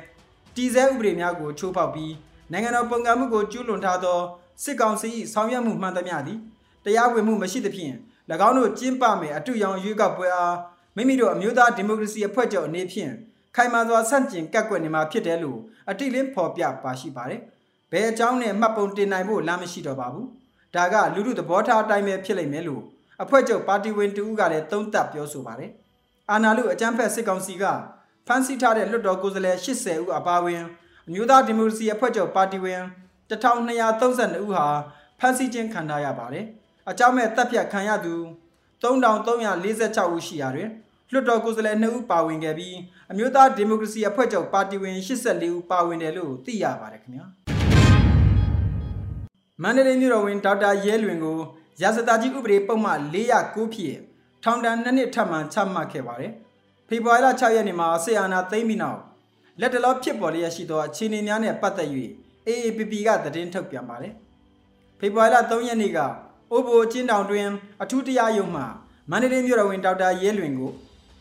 [0.55, 2.13] တည်ဆဲဥပဒေများကိုချိုးဖောက်ပြီး
[2.51, 4.19] နိုင်ငံတော်ပုံကံမှုကိုကျူးလွန်ထားသော
[4.63, 6.39] စစ်ကောင်စီ၏ဆောင်ရွက်မှုမှန်သမျှသည်
[6.85, 7.95] တရားဝင်မှုမရှိသဖြင့်၎
[8.47, 10.55] င်းတို့ကျင်းပမယ်အတူရောင်ရွေးကောက်ပွဲအား
[10.95, 13.11] မိမိတို့အမျိုးသားဒီမိုကရေစီအဖွဲ့ချုပ်အနေဖြင့်
[13.55, 15.59] ခိုင်မာစွာဆန့်ကျင်ကန့်ကွက်နေမှာဖြစ်တယ်လို့
[15.89, 17.41] အတိလင်းဖော်ပြပါရှိပါတယ်။
[17.91, 20.27] ဘယ်အကြောင်းနဲ့မှတ်ပုံတင်နိုင်ဖို့လမ်းမရှိတော့ပါဘူး။
[20.75, 22.83] ဒါကလူလူသဘောထားအတိုင်းပဲဖြစ်လိမ့်မယ်လို့
[23.21, 25.71] အဖွဲ့ချုပ်ပါတီဝင်တူဦးကလည်းသုံးသပ်ပြောဆိုပါတယ်။
[26.31, 27.63] အာဏာလုအကြမ်းဖက်စစ်ကောင်စီက
[28.27, 30.61] ဖမ်းဆီးထားတဲ့လွှတ်တော်ကိုယ်စားလှယ်80ဦးအပါအဝင်
[31.07, 32.81] အမျိုးသားဒီမိုကရေစီအဖွဲ့ချုပ်ပါတီဝင်
[33.29, 34.65] 1232ဦးဟာ
[35.19, 36.45] ဖမ်းဆီးခြင်းခံထားရပါတယ်။
[36.89, 38.15] အကြောင်းမဲ့တပ်ဖြတ်ခံရသူ
[38.81, 40.69] 3346ဦးရှိရာတွင်
[41.11, 42.77] လွှတ်တော်ကိုယ်စားလှယ်2ဦးပါဝင်ခဲ့ပြီး
[43.11, 47.25] အမျိုးသားဒီမိုကရေစီအဖွဲ့ချုပ်ပါတီဝင်84ဦးပါဝင်တယ်လို့သိရပါတယ်ခင်ဗျာ
[49.61, 51.39] မန္တလေးမြို့တော်ဝင်ဒေါက်တာရဲလွင်ကို
[51.81, 53.95] ရာဇသကြီးဥပဒေပုံမှန်409ဖြစ်
[54.43, 56.33] ထောင်ဒဏ်2နှစ်ထပ်မံချမှတ်ခဲ့ပါတယ်
[56.87, 58.99] ဖေဖော်ဝါရီလ6ရက်နေ့မှာဆီယာနာသိမ်းပြီးနောက်
[59.59, 61.89] လက်တလောဖြစ်ပေါ်လျက်ရှိသောအခြေအနေများနဲ့ပတ်သက်၍
[62.47, 64.13] AAPP ကသတင်းထုတ်ပြန်ပါတယ်
[64.99, 65.99] ဖေဖော်ဝါရီလ3ရက်နေ့က
[66.51, 67.47] အိုဘိုချင်းတောင်တွင်
[67.83, 68.63] အထူးတရားရုံးမှ
[69.09, 70.71] မန္တလေးမြို့တော်ဝင်ဒေါက်တာရဲလွင်ကို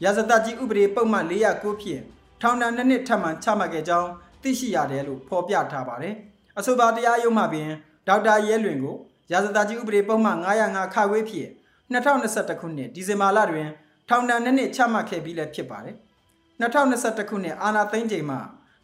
[0.05, 2.03] ရာဇသကြီးဥပဒေပုံမှန်409ဖြင့်
[2.41, 4.11] ထောင်ဒဏ်2နှစ်ထပ်မံချမှတ်ခဲ့ကြောင်း
[4.43, 6.15] သိရှိရတယ်လို့ဖော်ပြထားပါတယ်။
[6.59, 7.69] အဆိုပါတရားရုံးမှပင်
[8.09, 8.97] ဒေါက်တာရဲလွင်ကို
[9.31, 11.51] ရာဇသကြီးဥပဒေပုံမှန်905ခါဝေးဖြင့်
[11.93, 13.69] 2021ခုနှစ်ဒီဇင်ဘာလတွင်
[14.09, 15.97] ထောင်ဒဏ်2နှစ်ချမှတ်ခဲ့ပြီးလည်းဖြစ်ပါတယ်။
[16.61, 18.39] 2021ခုနှစ်အာဏာသိမ်းချိန်မှ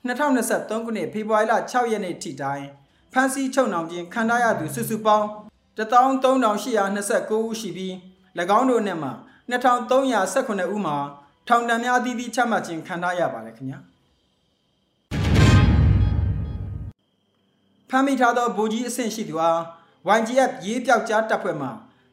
[0.07, 2.65] 2023ခုနှစ်ဖေဖော်ဝါရီလ6ရက်နေ့ထိတိုင်
[3.13, 5.27] ဖမ်းဆီးချုပ်နှောင်ခြင်းခံထားရသူစုစုပေါင်း
[5.79, 7.93] 13829ဦးရှိပြီး၎
[8.59, 9.11] င်းတို့နဲ့မှ
[9.51, 10.97] 2318ဦးမှာ
[11.49, 13.79] ထောင်ဒဏ်များအသီးသီးချမှတ်ခြင်းခံထားရပါတယ်ခင်ဗျာ
[17.91, 19.61] ဖမ်းမိထားသောဗိုလ်ကြီးအဆင့်ရှိသူအား
[20.17, 21.69] YGF ရေးပြောက်ကြားတပ်ဖွဲ့မှ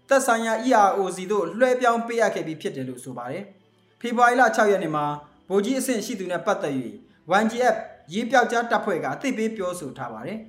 [0.10, 3.44] သက်ဆိုင်ရာ EROC တို့လွှဲပြောင်းပေးအပ်ခဲ့ပြီးဖြစ်တယ်လို့ဆိုပါတယ်
[4.02, 5.06] ဖေဖော်ဝါရီလ6ရက်နေ့မှာ
[5.50, 6.74] ဗိုလ်ကြီးအဆင့်ရှိသူနဲ့ပတ်သက်၍
[7.42, 7.76] YGF
[8.14, 10.40] ရေးပြောက်ကြားတပ်ဖွဲ့ကအသိပေးပြောဆိုထားပါတယ်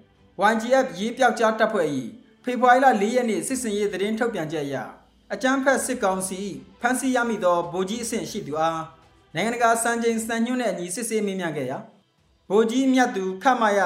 [0.53, 1.89] YGF ရေးပြောက်ကြားတပ်ဖွဲ့၏
[2.45, 4.77] ဖေဖော်ဝါရီလ4ရက်နေ့စစ်စင်ရေးသတင်းထုတ်ပြန်ချက်အရ
[5.35, 6.41] အကြမ်းဖက်စစ်ကောင်စီ
[6.81, 8.83] ဖမ်းဆီးရမိသောဗိုလ်ကြီးအဆင့်ရှိသူအား
[9.35, 11.79] နိုင်ငံတကာစံချိန်စံညွှန်းနဲ့အညီစစ်ဆေးမေးမြန်းခဲ့ရာ
[12.51, 13.81] ဗိုလ်ကြီးမြတ်သူခမရ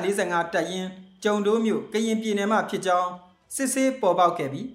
[0.00, 0.90] 945တပ်ရင်း
[1.24, 3.10] ကျုံတိုးမြို့ကရင်ပြည်နယ်မှဖြစ်ကြောင်း
[3.54, 4.66] စစ်ဆေးပေါ်ပေါက်ခဲ့ပြီး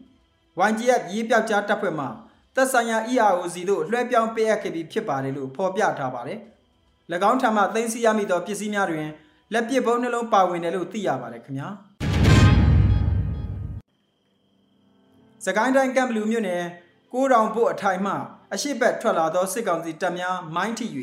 [0.70, 2.06] YGF ရေးပြောက်ကြားတပ်ဖွဲ့မှ
[2.56, 6.40] သက်ဆိုင်ရာ EROC တို့လွှဲပြောင်းပေးအပ်ခဲ့ပြီးဖြစ်ပါတယ်လို့ဖော်ပြထားပါတယ်။၎
[7.30, 9.08] င်းထံမှသိမ်းဆည်းရမိသောပစ္စည်းများတွင်
[9.54, 11.68] လက်ပစ်ဘုံနှလုံးပါဝင်တယ်လို့သိရပါတယ်ခင်ဗျာ။
[15.46, 16.64] စကိုင်းတိုင်းကံဘလူမြို့နယ်
[17.14, 18.14] ကိုးတောင်ဘုတ်အထိုင်မှ
[18.54, 20.88] အရှိတ်ထွက်လာသောစစ်ကောင်စီတပ်များမိုင်းထိ၍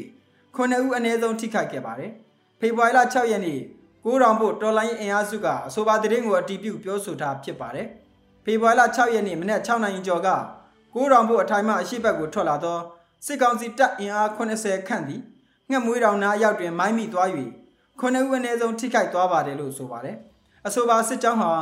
[0.54, 2.11] ခုနှစ်ဦးအနည်းဆုံးထိခိုက်ခဲ့ပါတယ်။
[2.61, 3.61] ဖေဖော်ဝါရီလ6ရက်နေ့
[4.09, 7.87] ကိုးတောင်ဘုတ်တော်လိုင်းအင်အားစုကအဆိုပါတရင်ကိုအတီးပြုပြောဆိုထားဖြစ်ပါတယ်။
[8.45, 10.29] ဖေဖော်ဝါရီလ6ရက်နေ့မနက်6နာရီကျော်က
[10.95, 12.79] ကိုးတောင်ဘုတ်အထိုင်မှအရှိတ်ကိုထွက်လာသော
[13.27, 15.21] စစ်ကောင်စီတပ်အင်အား80ခန့်သည်
[15.71, 17.29] ငှက်မွေးတောင်နာအရောက်တွင်မိုင်းမိသွား၍
[18.01, 20.16] ခုနှစ်ဦးအနည်းဆုံးထိခိုက်သွားပါတယ်လို့ဆိုပါတယ်။
[20.66, 21.53] အဆိုပါစစ်ကြောင်းဟာ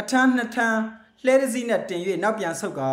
[0.00, 0.80] အထမ်းနှစ်ထမ်း
[1.24, 2.90] လှဲတစည်းနဲ့တင်၍နောက်ပြန်ဆုတ်ကာ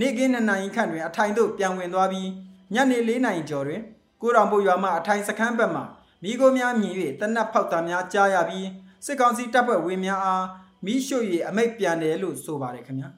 [0.00, 2.28] နေ့ကင်းနှစ်နာရီခန့်တွင်အထိုင်သို့ပြန်ဝင်သွားပြီး
[2.74, 3.82] ညနေ၄နာရီကျော်တွင်
[4.22, 5.82] ကိုတော်ဘုရွာမှအထိုင်စခန်းဘက်မှ
[6.24, 8.68] မိโกများမြင်၍တနတ်ဖောက်သားများကြားရပြီး
[9.06, 10.44] စစ်ကောင်စီတပ်ဖွဲ့ဝင်များအား
[10.84, 13.08] မိရှို့၍အမိတ်ပြန်တယ်လို့ဆိုပါတယ်ခင်ဗျာ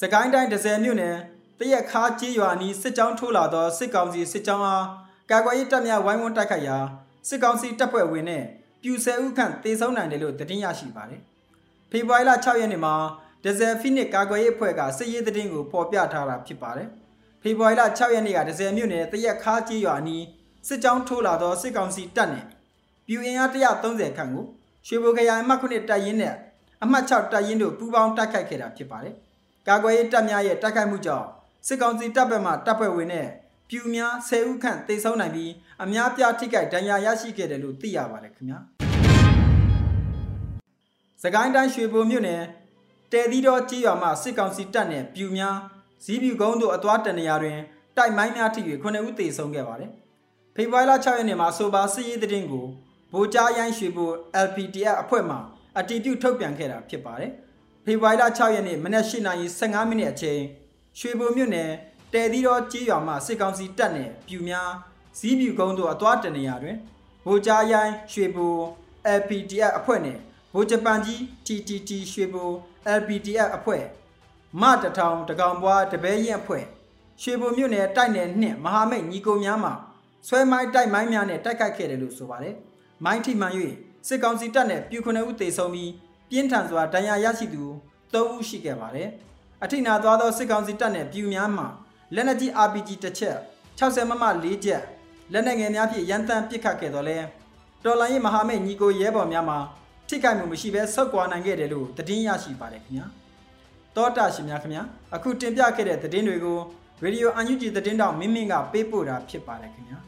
[0.00, 1.16] စကိုင်းတိုင်းဒဇယ်မြို့နယ်
[1.58, 4.86] တရက်ခါကြေးရွာနီးစစ်ကြောင်းထိုးလာသောစစ်ကောင်စီစစ်ကြောင်းအား
[5.30, 6.78] ကာကွယ်ရေးတပ်များဝိုင်းဝန်းတိုက်ခိုက်ရာ
[7.28, 8.44] စစ်ကောင်စီတပ်ဖွဲ့ဝင်နဲ့
[8.82, 11.20] ပြူဆယ်ဦးခန့်တေဆုံးနိုင်တယ်လို့သတင်းရရှိပါတယ်။
[11.90, 12.94] ဖေဖော်ဝါရီလ6ရက်နေ့မှာ
[13.44, 16.88] ဒဇယ်ဖိနစ်ကာကွယ်ရေးအဖွဲ့ကစစ်ရေးသတင်းကိုပေါ်ပြထားတာဖြစ်ပါတယ်။
[17.42, 20.22] ဖေဖော်ဝါရီလ6ရက်နေ့ကဒဇယ်မြို့နယ်တရက်ခါကြီးရွာနီး
[20.66, 22.44] စစ်ကြောင်းထိုးလာသောစစ်ကောင်စီတပ်နဲ့
[23.06, 24.44] ပြူအင်အား130ခန့်ကို
[24.86, 26.34] ရွှေဘိုခရိုင်အမှတ်9တပ်ရင်းနဲ့
[26.82, 29.14] အမှတ်6တပ်ရင်းတို့ပူးပေါင်းတိုက်ခိုက်ခဲ့တာဖြစ်ပါတယ်။
[29.68, 31.26] ကာကွယ်ရေးတပ်များရဲ့တိုက်ခိုက်မှုကြောင့်
[31.66, 33.26] စစ်ကောင်စီတပ်ဘက်မှတပ်ဖွဲ့ဝင်နဲ့
[33.68, 35.52] ပြူများ10ဦးခန့်တိတ်ဆုံးနိုင်ပြီး
[35.82, 38.58] အများပြားထိခိုက်ဒဏ်ရာရရှိခဲ့တယ်လို့သိရပါတယ်ခင်ဗျာ။
[41.22, 42.42] စကိုင်းတိုင်းရွှေဘိုမြို့နယ်
[43.12, 45.56] တဲသီတော်ကြီးရွာမှာစစ်ကောင်စီတပ်နဲ့ပြူများ
[46.04, 47.58] ဇီးပြူကုန်းတို့အသွားတနေရာတွင်
[47.96, 49.92] တိုက်မိုင်းများထိ၍9ဦးသေဆုံးခဲ့ပါတယ်။
[50.56, 52.66] ဖေဖော်ဝါရီလ6ရက်နေ့မှာဆိုပါစစ်ရေးသတင်းကို
[53.12, 54.10] ဗိုလ်ကြားရိုင်းရွှေဘို
[54.46, 55.36] LPDF အဖွဲ့မှ
[55.78, 57.32] အတည်ပြုထုတ်ပြန်ခဲ့တာဖြစ်ပါတယ်။
[57.84, 60.40] ဖေဖော်ဝါရီလ6ရက်နေ့မနက်8:15မိနစ်အချိန်
[60.98, 61.70] ရွှေဘိုမြို့နယ်
[62.12, 64.70] တဲသီတော်ကြီးရွာမှာစစ်ကောင်စီတပ်နဲ့ပြူများ
[65.18, 66.76] ဇီးပြူကုန်းတို့အသွားတနေရာတွင်
[67.26, 68.54] ဗိုလ်ကြားရိုင်းရွှေဘို
[69.18, 70.18] LPDF အဖွဲ့နဲ့
[70.54, 72.50] ဗိုလ်ဂျပန်ကြီး TTT ရွှေဘို
[72.98, 73.84] LPDF အဖွဲ့
[74.60, 76.64] မတထောင်တကောင်ပွားတပဲရင်အဖွဲ့
[77.22, 79.72] ရွှေဘိုမြို့နယ်တိုက်နယ်နှင့်မဟာမိတ်ညီကိုများမှ
[80.28, 82.54] ဆွဲမိုင်းတိုက်မိုင်းများနဲ့တိုက်ခိုက်ခဲ့တယ်လို့ဆိုပါတယ်။
[83.04, 83.52] မိုင်းထိမှန်၍
[84.08, 85.92] စစ်ကောင်စီတပ်နဲ့ပြူခုနှစ်ဦးသေဆုံးပြီး
[86.30, 87.64] ပြင်းထန်စွာဒဏ်ရာရရှိသူ
[88.12, 89.08] ၃ဦးရှိခဲ့ပါတယ်။
[89.64, 91.64] အထိနာသွားသောစစ်ကောင်စီတပ်နဲ့ပြူများမှ
[92.14, 93.36] လက်နက်ကြီး RPG တစ်ချက်
[93.78, 94.82] 60မမ၄ချက်
[95.32, 97.18] လက်နက်ငယ်များဖြင့်ရန်တမ်းပစ်ခတ်ခဲ့တော်လဲ
[97.84, 99.58] တော်လိုင်းရေးမဟာမိတ်ညီကိုရဲဘော်များမှာ
[100.08, 103.06] ထိခိုက်မှုမရှိဘဲဆုတ်ကွာနိုင်ခဲ့တယ်လို့သတင်းရရှိပါတယ်ခင်ဗျာ
[103.96, 104.82] တောတာရှင်များခင်ဗျာ
[105.14, 106.58] အခုတင်ပြခဲ့တဲ့သတင်းတွေကို
[107.02, 109.98] ရေဒီယိုအန်ယူဂျီသတင်းတောင်မင်းမင်းကပေးပို့တာဖြစ်ပါတယ်ခင်ဗျာ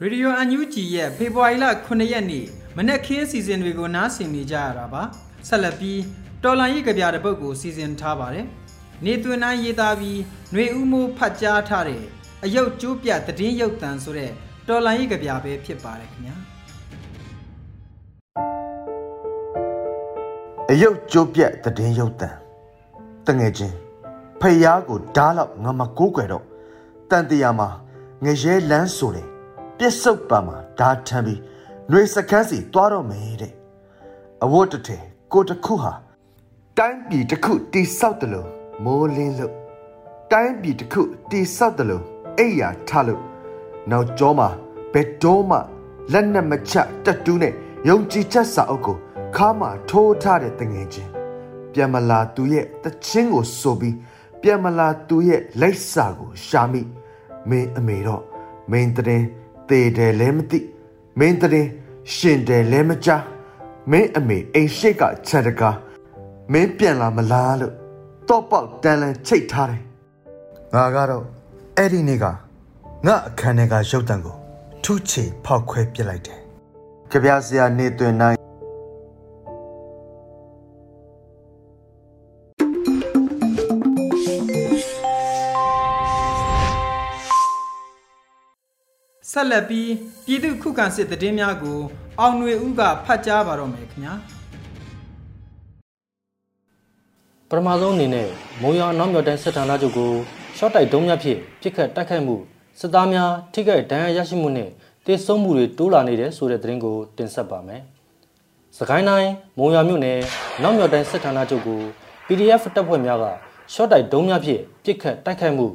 [0.00, 5.02] ရေဒီယိုအန်ယူဂျီရဲ့ဖေဖော်ဝါရီလ9ရက်နေ့မနက်ခင်းအစီအစဉ်တွေကိုနားဆင်နေကြရတာပါ
[5.48, 6.00] ဆက်လက်ပြီး
[6.42, 8.46] တော်လန်ရေးကြပြတဲ့ပုတ်ကိုစီစဉ်ထားပါတယ်
[9.04, 10.18] နေသွင်းနိုင်ရေးသားပြီး
[10.52, 12.02] ຫນွေဦးမိုးဖတ်ကြားထားတဲ့
[12.44, 14.30] အယုတ်ကျိုးပြသတင်းရုပ်တံဆိုတဲ့
[14.68, 16.36] တော်လန်ရေးကြပြပဲဖြစ်ပါတယ်ခင်ဗျာ
[20.70, 22.30] အယုတ်ကျိုးပြက်တည်င်းရုပ်တံ
[23.26, 23.74] တငယ်ချင်း
[24.40, 26.44] ဖယားကိုဓားလောက်ငါမကိုးကွယ်တော့
[27.10, 27.68] တန်တရာမှာ
[28.24, 29.28] ငရဲလန်းဆိုတယ်
[29.78, 31.40] ပြစ်စုတ်ပါမှာဓားထမ်းပြီး
[31.88, 33.52] ຫນွေစကန်းစီတွားတော့မယ်တဲ့
[34.44, 34.98] အဝတ်တထဲ
[35.32, 35.92] ကိုတခုဟာ
[36.78, 38.48] တိုင်းပြည်တစ်ခုတိဆောက်တယ်လို့
[38.84, 39.54] မိုးလင်းလို့
[40.32, 42.04] တိုင်းပြည်တစ်ခုတိဆောက်တယ်လို့
[42.38, 43.22] အိယာထလို့
[43.90, 44.48] နောက်ကျောမှာ
[44.92, 45.58] ဘယ်တော့မှ
[46.12, 47.52] လက်နဲ့မချတက်တူးနဲ့
[47.88, 48.96] ယုံကြည်ချက်စာအုပ်ကို
[49.36, 51.10] ခါမှထိုးထားတဲ့တငယ်ချင်း
[51.72, 53.96] ပြန်မလာသူရဲ့တချင်းကိုဆိုပြီး
[54.42, 56.82] ပြန်မလာသူရဲ့လက်စာကိုရှာမိ
[57.48, 58.22] မင်းအမေတော့
[58.70, 58.98] မင်းတ
[59.70, 60.58] ရင်တေတယ်လည်းမသိ
[61.18, 61.68] မင်းတရင်
[62.14, 63.24] ရှင်တယ်လည်းမကြား
[63.90, 65.76] မင်းအမေအိမ်ရှိကချက်တကား
[66.52, 67.74] မင်းပြန်လာမလားလို့
[68.28, 69.82] တော့ပေါက်တန်လန်ချိတ်ထားတယ်
[70.74, 71.24] ငါကတော့
[71.76, 72.24] အဲ့ဒီနေ့က
[73.06, 74.36] ငါအခန်းထဲကရုပ်တံကို
[74.84, 76.40] ထုချေဖောက်ခွဲပစ်လိုက်တယ်
[77.10, 78.36] ကြပြဆရာနေတွင်နိုင်
[89.38, 89.90] ဆက်လက်ပြီး
[90.26, 91.78] ပြည်သူခုခံစစ်သတင်းများကို
[92.20, 94.14] အောင်ຫນွေဦးကဖတ်ကြားပါတော့မယ်ခင်ဗျာ
[97.48, 98.28] ပထမဆုံးအနေနဲ့
[98.62, 100.12] မုံရအနောက်မြောက်တိုင်းစစ်ဌာနချုပ်ကို
[100.56, 102.36] ရှော့တိုက်ဒုံးများဖြင့်ပြစ်ခတ်တိုက်ခိုက်မှု
[102.80, 104.70] စစ်သားများထိခိုက်ဒဏ်ရာရရှိမှုနဲ့
[105.06, 107.82] တေဆုံးမှုတွေတိုးလာနေတဲ့ဆိုတဲ့သတင်းကိုတင်ဆက်ပါမယ်။
[108.78, 110.18] စကိုင်းတိုင်းမုံရမြို့နယ်
[110.62, 111.80] နောက်မြောက်တိုင်းစစ်ဌာနချုပ်ကို
[112.26, 113.24] PDF တပ်ဖွဲ့များက
[113.72, 115.66] ရှော့တိုက်ဒုံးများဖြင့်ပြစ်ခတ်တိုက်ခိုက်မှု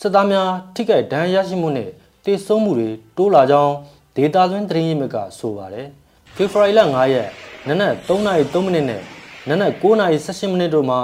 [0.00, 1.90] စစ်သားများထိခိုက်ဒဏ်ရာရရှိမှုနဲ့
[2.24, 3.74] တေဆုံးမှုတွေတိုးလာကြောင်း
[4.16, 5.86] ဒေတာသွင်းသတင်းရင်းမြစ်ကဆိုပါတယ်။
[6.34, 7.28] ဖေဖော်ဝါရီလ9ရက်
[7.68, 9.02] နနက်3:03မိနစ်နဲ့
[9.48, 11.00] နနက်9:18မိနစ်တို့မှာ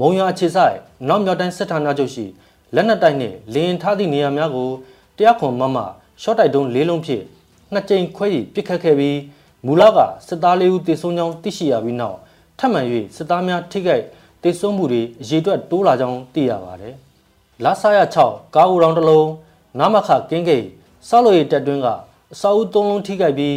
[0.00, 0.76] မုံရအခြေဆိုင်
[1.08, 2.26] နောက်မြောက်တိုင်းစစ်ဌာနချုပ်ရှိ
[2.74, 4.70] လက်နက်တိုက်နှင့်လင်းထားသည့်နေရာများကို
[5.16, 5.78] တရားခွန်မမ
[6.22, 7.24] ရှော့တိုက်တုံးလေးလုံးဖြင့်
[7.72, 9.18] နှစ်ကြိမ်ခွဲ၍ပစ်ခတ်ခဲ့ပြီး
[9.66, 9.98] မူလက
[10.28, 12.18] စစ်သားလေးဦးတေဆုံးကြောင်းသိရှိရပြီးနောက်
[12.58, 12.80] ထပ်မံ၍
[13.16, 14.04] စစ်သားများထိခိုက်
[14.42, 16.94] တေဆုံးမှုတွေအရေးအတွက်တိုးလာကြောင်းသိရပါတယ်။
[17.64, 19.28] လာဆာရ6ကားဦးတောင်တစ်လုံး
[19.78, 20.66] နမခကင်းဂိတ်
[21.08, 21.88] ဆောက်လို့ရတက်တွင်းက
[22.32, 23.56] အစာအုပ်၃လုံးထိခိုက်ပြီး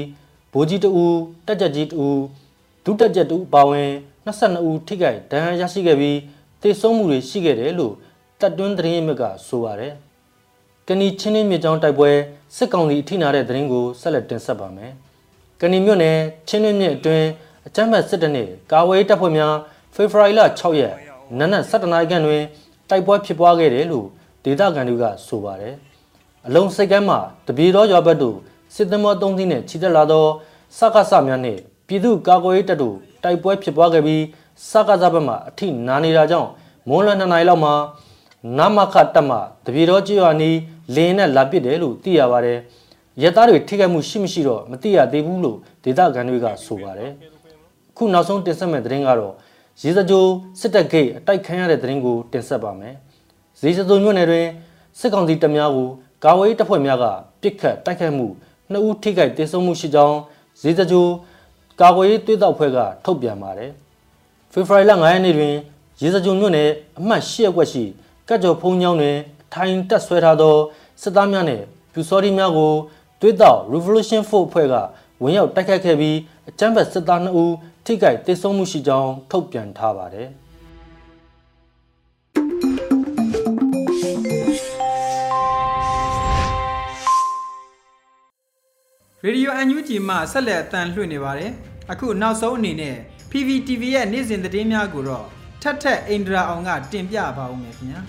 [0.54, 2.20] ဗိုလ်ကြီးတဦးတက်ကြက်ကြီးတဦး
[2.86, 3.90] ဒုတက်ကြက်တဦးပါဝင်
[4.26, 6.18] 22ဦးထိခိုက်ဒဏ်ရာရရှိခဲ့ပြီး
[6.62, 7.94] တေဆုံးမှုတွေရှိခဲ့တယ်လို့
[8.40, 9.94] တက်တွင်းသတင်းရမြစ်ကဆိုပါတယ်။
[10.88, 12.12] ကဏီချင်းနှင်းမြစ်ကြောင်းတိုက်ပွဲ
[12.56, 14.92] စစ်ကောင်စီအထိနာတဲ့သတင်းကိုဆက်လက်တင်ဆက်ပါမယ်။
[15.62, 17.28] ကဏီမြို့နယ်ချင်းနှင်းမြစ်အတွင်း
[17.68, 19.56] အကြမ်းဖက်စစ်တပ်နှင့်ကာဝေးတပ်ဖွဲ့များ
[19.96, 20.96] ဖေဖော်ဝါရီလ6ရက်
[21.40, 22.44] နနက်7:00နာရီခန့်တွင်
[22.90, 24.08] တိုက်ပွဲဖြစ်ပွားခဲ့တယ်လို့
[24.44, 25.76] ဒေသခံတွေကဆိုပါတယ်။
[26.50, 28.36] အလုံးစိတ်ကမ်းမှာတပြေတော်ရွာဘက်သို့
[28.76, 30.26] စစ်သမော3စီးနှင့်ခြိတက်လာသော
[30.78, 34.24] စကားစများနှင့်ပြည်သူ့ကာကွယ်ရေးတပ်တို့တိုက်ပွဲဖြစ်ပွားခဲ့ပြီး
[34.70, 36.50] စကားစားဘက်မှအထိနာနေတာကြောင့်
[36.90, 37.74] မွန်းလွယ်2နာရီလောက်မှာ
[38.58, 40.58] နမခတပ်မှတပြေတော်ကျွာနီး
[40.96, 42.58] လင်းနဲ့လာပစ်တယ်လို့သိရပါတယ်။
[43.22, 47.12] ရဲသားတွေထိခိုက်မှုရှိမရှိတော့မသိရသေးဘူးလို့ဒေသခံတွေကဆိုပါတယ်။
[47.98, 49.34] ခုနောက်ဆုံးတင်ဆက်မယ့်သတင်းကတော့
[49.84, 50.26] ရေစကြို
[50.60, 52.96] စစ်တပ်ဂိတ်အတိုက်ခံရတဲ့သတင်းကိုတင်ဆက်ပါမယ်။
[53.62, 54.48] ရေစကြိုမြို့နယ်တွင်
[55.00, 55.90] စစ်ကောင်စီတပ်များကို
[56.24, 57.06] ကာဝေးတပ်ဖွဲ့များက
[57.42, 58.28] ပစ်ခတ်တိုက်ခိုက်မှု
[58.72, 60.18] နှစ်ဦးထိခိုက်ဒေဆုံးမှုရှိကြောင်း
[60.64, 61.08] ရေစကြို
[61.82, 63.72] ကာကွယ်ရေးသွေးတောက်ဖွဲ့ကထုတ်ပြန်ပါတယ်။
[64.54, 65.56] ဖေဖော်ဝါရီလ9ရက်နေ့တွင်
[66.02, 67.84] ရေစကြိုမြို့နယ်အမှတ်10ရပ်ကွက်ရှိ
[68.28, 69.18] ကတ်ကျော်ဖုံးကျောင်းတွင်
[69.54, 70.56] ထိုင်တက်ဆွဲထားသော
[71.02, 72.74] စစ်သားများနှင့်ပြူစောတိများကို
[73.22, 74.76] သွေးတောက် Revolution Force အဖွဲ့က
[75.22, 76.18] ဝင်ရောက်တိုက်ခိုက်ခဲ့ပြီး
[76.50, 77.54] အကြမ်းဖက်စစ်သား2ဦး
[77.86, 80.30] ထိခိုက်ဒေဆုံးမှုရှိကြောင်းထုတ်ပြန်ထားပါတယ်။
[89.28, 91.52] ရေဒီယိုအန်ယူဂျီမှဆက်လက်အတန်လွှင့်နေပါတယ်။
[91.92, 92.96] အခုနောက်ဆုံးအနေနဲ့
[93.32, 95.26] PVTV ရဲ့နေ့စဉ်သတင်းများကိုတော့
[95.62, 98.02] ထက်ထက်အိန္ဒြာအောင်ကတင်ပြပါဦးမယ်ခင်ဗျာ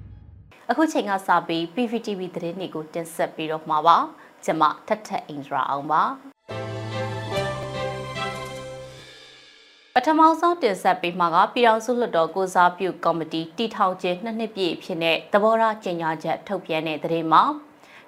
[0.70, 3.96] ။အခုချိန်ကစပြီး PVTV သတင်းတွေကိုတင်ဆက်ပြီးတော့မှာပါ။
[4.44, 6.02] ကျွန်မထက်ထက်အိန္ဒြာအောင်ပါ။
[9.94, 17.44] ပထမဆုံးတင်ဆက်ပေးမှာကပြည်တော်စုလွှတ်တော်ကိုစားပြုကော်မတီတီထောင်ခြင်းနှစ်နှစ်ပြည့်ဖြစ်တဲ့သဘောထားကြေညာချက်ထုတ်ပြန်တဲ့သတင်းမှာ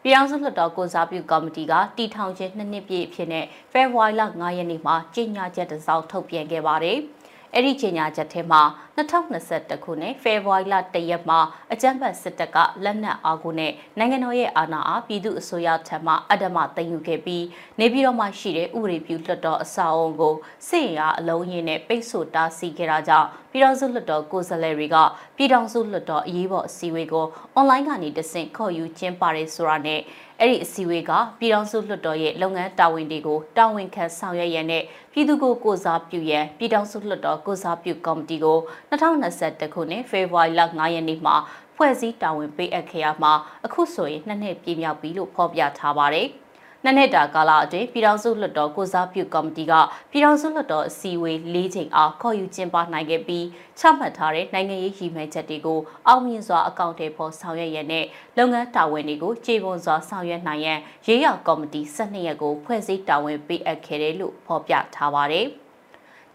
[0.09, 6.99] ပြည်အောင်စုလွှတ်တော်ကိုစားပြုကော်မတီကတီထောင်ခြင်းနှစ်နှစ်ပြည့်အဖြစ်နဲ့ဖေဖော်ဝါရီလ9ရက်နေ့မှာကြေညာချက်တစ်စောင်ထုတ်ပြန်ခဲ့ပါတယ်။
[7.59, 8.63] အဲ့ဒီကြေညာချက်ထဲမှာ
[8.97, 11.41] 2021ခုနှစ်ဖေဖော်ဝါရီလ1ရက်မှာ
[11.73, 17.45] အကြမ်းဖက်စစ်တပ်ကလက်နက်အားကိုနဲ့နိုင်ငံတော်ရဲ့အာဏာအားပြည်သူအစိုးရထံမှအဓမ္မသိမ်းယူခဲ့ပြီး
[17.81, 20.35] နေပြည်တော်မှာရှိတဲ့ဥပဒေပြုလွှတ်တော်အဆောက်အုံကို
[20.69, 24.97] စစ်ရာအလုံးရင်းနဲ့ပိတ်ဆို့တားဆီးခဲ့တာကြောင့်ပြည်တော်စုလွှတ်တော်ကိုယ်စားလှယ်တွေက
[25.37, 30.01] ပြည်တော်စုလွှတ်တော်အရေးပေါ်အစည်းအဝေးကိုအွန်လိုင်းကနေတဆင့်ခေါ်ယူကျင်းပရဲဆိုတာနဲ့
[30.41, 34.83] အဲ့ဒီအစည်းအဝေးကပြည်ထောင်စုလွှတ်တော်ရဲ့လုပ်ငန်းတာဝန်တွေကိုတာဝန်ခံဆောင်ရွက်ရန်နဲ့
[35.19, 38.59] ပြည်သူကိုကိုစားပြုရန်ပြည်ထောင်စုလွှတ်တော်ကိုစားပြုကော်မတီကို
[38.91, 41.37] 2021ခုနှစ်ဖေဖော်ဝါရီလ9ရက်နေ့မှာ
[41.77, 43.33] ဖွဲ့စည်းတာဝန်ပေးအပ်ခဲ့ရမှာ
[43.65, 46.29] အခုဆိုရင်နှစ်နှစ်ပြည့်မြောက်ပြီလို့ဖော်ပြထားပါတယ်။
[46.89, 49.73] နှစ်နှစ်တာကာလအတွင်းပြည်ထောင်စုလွှတ်တော်ကိုစားပြုကော်မတီက
[50.11, 53.47] ပြည်ထောင်စုလွှတ်တော်အစည်းအဝေး၄ချိန်အားခေါ်ယူကျင်းပနိုင်ခဲ့ပြီး
[53.79, 58.05] ချမှတ်ထားတဲ့နိုင်ငံရေးရည်မှန်းချက်တွေကိုအောင်မြင်စွာအကောင့်တွေပေါ်ဆောင်ရွက်ရတဲ့
[58.37, 65.49] လုပ်ငန်းတာဝန်တွေကိုခြေပွန်စွာဆောင်ရွက်နိုင်ရန်ရေးရကော်မတီ၁၂ရက်ကိုဖွဲ့စည်းတာဝန်ပေးအပ်ခဲ့တယ်လို့ဖော်ပြထားပါတယ်။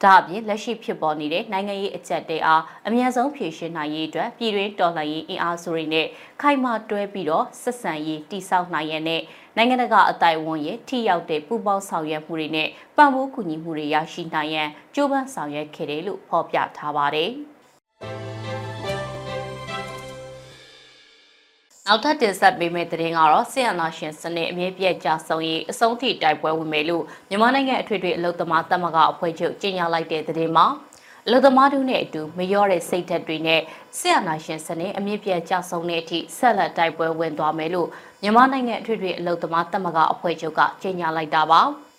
[0.04, 6.08] ဒါအပြင်လက်ရှိဖြစ်ပေါ်နေတဲ့နိုင်ငံရေးအကြက်တဲအားအမြန်ဆုံးဖြေရှင်းနိုင်ရေးအတွက်ပြည်တွင်းတော်လှန်ရေးအင်အားစုတွေနဲ့
[6.42, 9.22] ခိုင်မာတွဲပြီးတော့ဆက်ဆံရေးတိစောက်နိုင်ရတဲ့
[9.58, 17.32] နိုင်ငံတကာအတိုင်းအဝန်ရဲ့ထိရောက်တဲ့ပူးပေါင်းဆောင်ရွက်မှုတွေနဲ့ပံ့ပိုးကူညီမှုတွေရရှိနိုင်ရန်ကြိုးပမ်းဆောင်ရွက်ခဲ့တယ်လို့ဖော်ပြထားပါတယ်။
[21.88, 30.66] နောက်ထပ်တင်ဆက်ပေးမယ့်သတင်းကတော့ဆီယနာရှင်စနစ်အမြင့်ပြည့်ကြဆုံးရေးအဆုံးထိတိုက်ပွဲဝင်မယ်လို့မြန်မာနိုင်ငံအထွေထွေအလုသမားတပ်မကအဖွဲ့ချုပ်ကြေညာလိုက်တဲ့သတင်းမှာ
[31.26, 33.62] အလုသမားတို့နဲ့အတူမလျော့တဲ့စိတ်ဓာတ်တွေနဲ့
[33.98, 37.88] ဆီယနာရှင်စနစ်အမြင့်ပြည့်ကြဆုံးတဲ့အထိဆက်လက်တိုက်ပွဲဝင်သွားမယ်လို့
[38.22, 41.62] မြန်မာနိုင်ငံအထွေထွေအလုသမားတပ်မကအဖွဲ့ချုပ်ကကြေညာလိုက်တာပါ။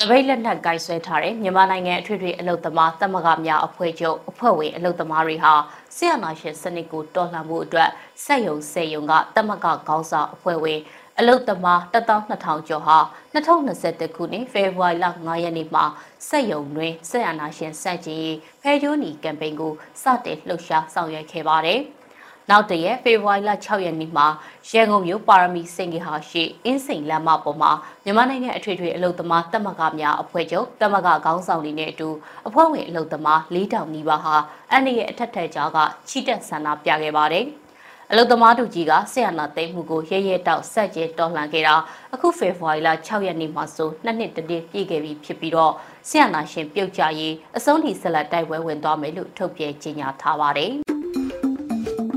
[0.00, 5.54] တပိတ်လက်နက်ကိုင်ဆွဲထားတဲ့မြန်မာနိုင်ငံအထွေထွေအလုသမားသမဂ္ဂများအဖွဲ့ချုပ်အဖွဲ့ဝင်အလုသမားတွေဟာ
[5.96, 7.90] ဆီယနာရှင်စနစ်ကိုတော်လှန်မှုအတွက်
[8.24, 10.80] စက်ယုံစေယုံကသမဂ္ဂခေါင်းဆောင်အဖွဲ့ဝင်
[11.18, 12.98] အလုသမား12000ကျော်ဟာ
[13.34, 15.84] 2021ခုနှစ်ဖေဖော်ဝါရီလ9ရက်နေ့မှာ
[16.28, 18.30] စက်ယုံတွင်ဆက်အာနာရှင်စက်ကြီး
[18.62, 21.82] ဖဲဂျိုနီကမ်ပိန်းကိုစတင်လှုပ်ရှားဆောင်ရွက်ခဲ့ပါတယ်။
[22.50, 24.26] နောက်တရက်ဖေဖော်ဝါရီလ6ရက်နေ့မှာ
[24.70, 27.70] ရန်ကုန်မြို့ပါရမီစင်ကြီးဟာရှိအင်းစိန်လမ်းမပေါ်မှာ
[28.04, 32.08] မြန်မာနိုင်ငံအထွေထွေအလုသမားတက်မကများအဖွဲ့ချုပ်တက်မကခေါင်းဆောင်တွေနဲ့အတူ
[32.46, 34.36] အဖွဲ့ဝင်အလုသမား၄တောင်နီးပါးဟာ
[34.70, 35.78] အန်ဒီရဲ့အထက်ထက်ကြားက
[36.08, 37.46] ချီတက်ဆန္ဒပြခဲ့ပါတယ်။
[38.10, 41.74] အလုသမားတို့ကြီးကဆရာနာသိမ်းမှုကိုရဲရဲတောက်ဆက်ကျဲတော်လှန်ခဲ့တာ
[42.14, 45.72] အခုဖေဖော်ဝါရီလ6ရက်နေ့မှာဆိုနှစ်နှစ်တည်းပြည့်ခဲ့ပြီဖြစ်ပြီးတော့
[46.08, 50.74] ဆရာနာရှင်ပြုတ်ကြရေးအဆုံးထိဆက်လက်တိုက်ပွဲဝင်သွားမယ်လို့ထုတ်ပြန်ကြေညာထားပါတယ်။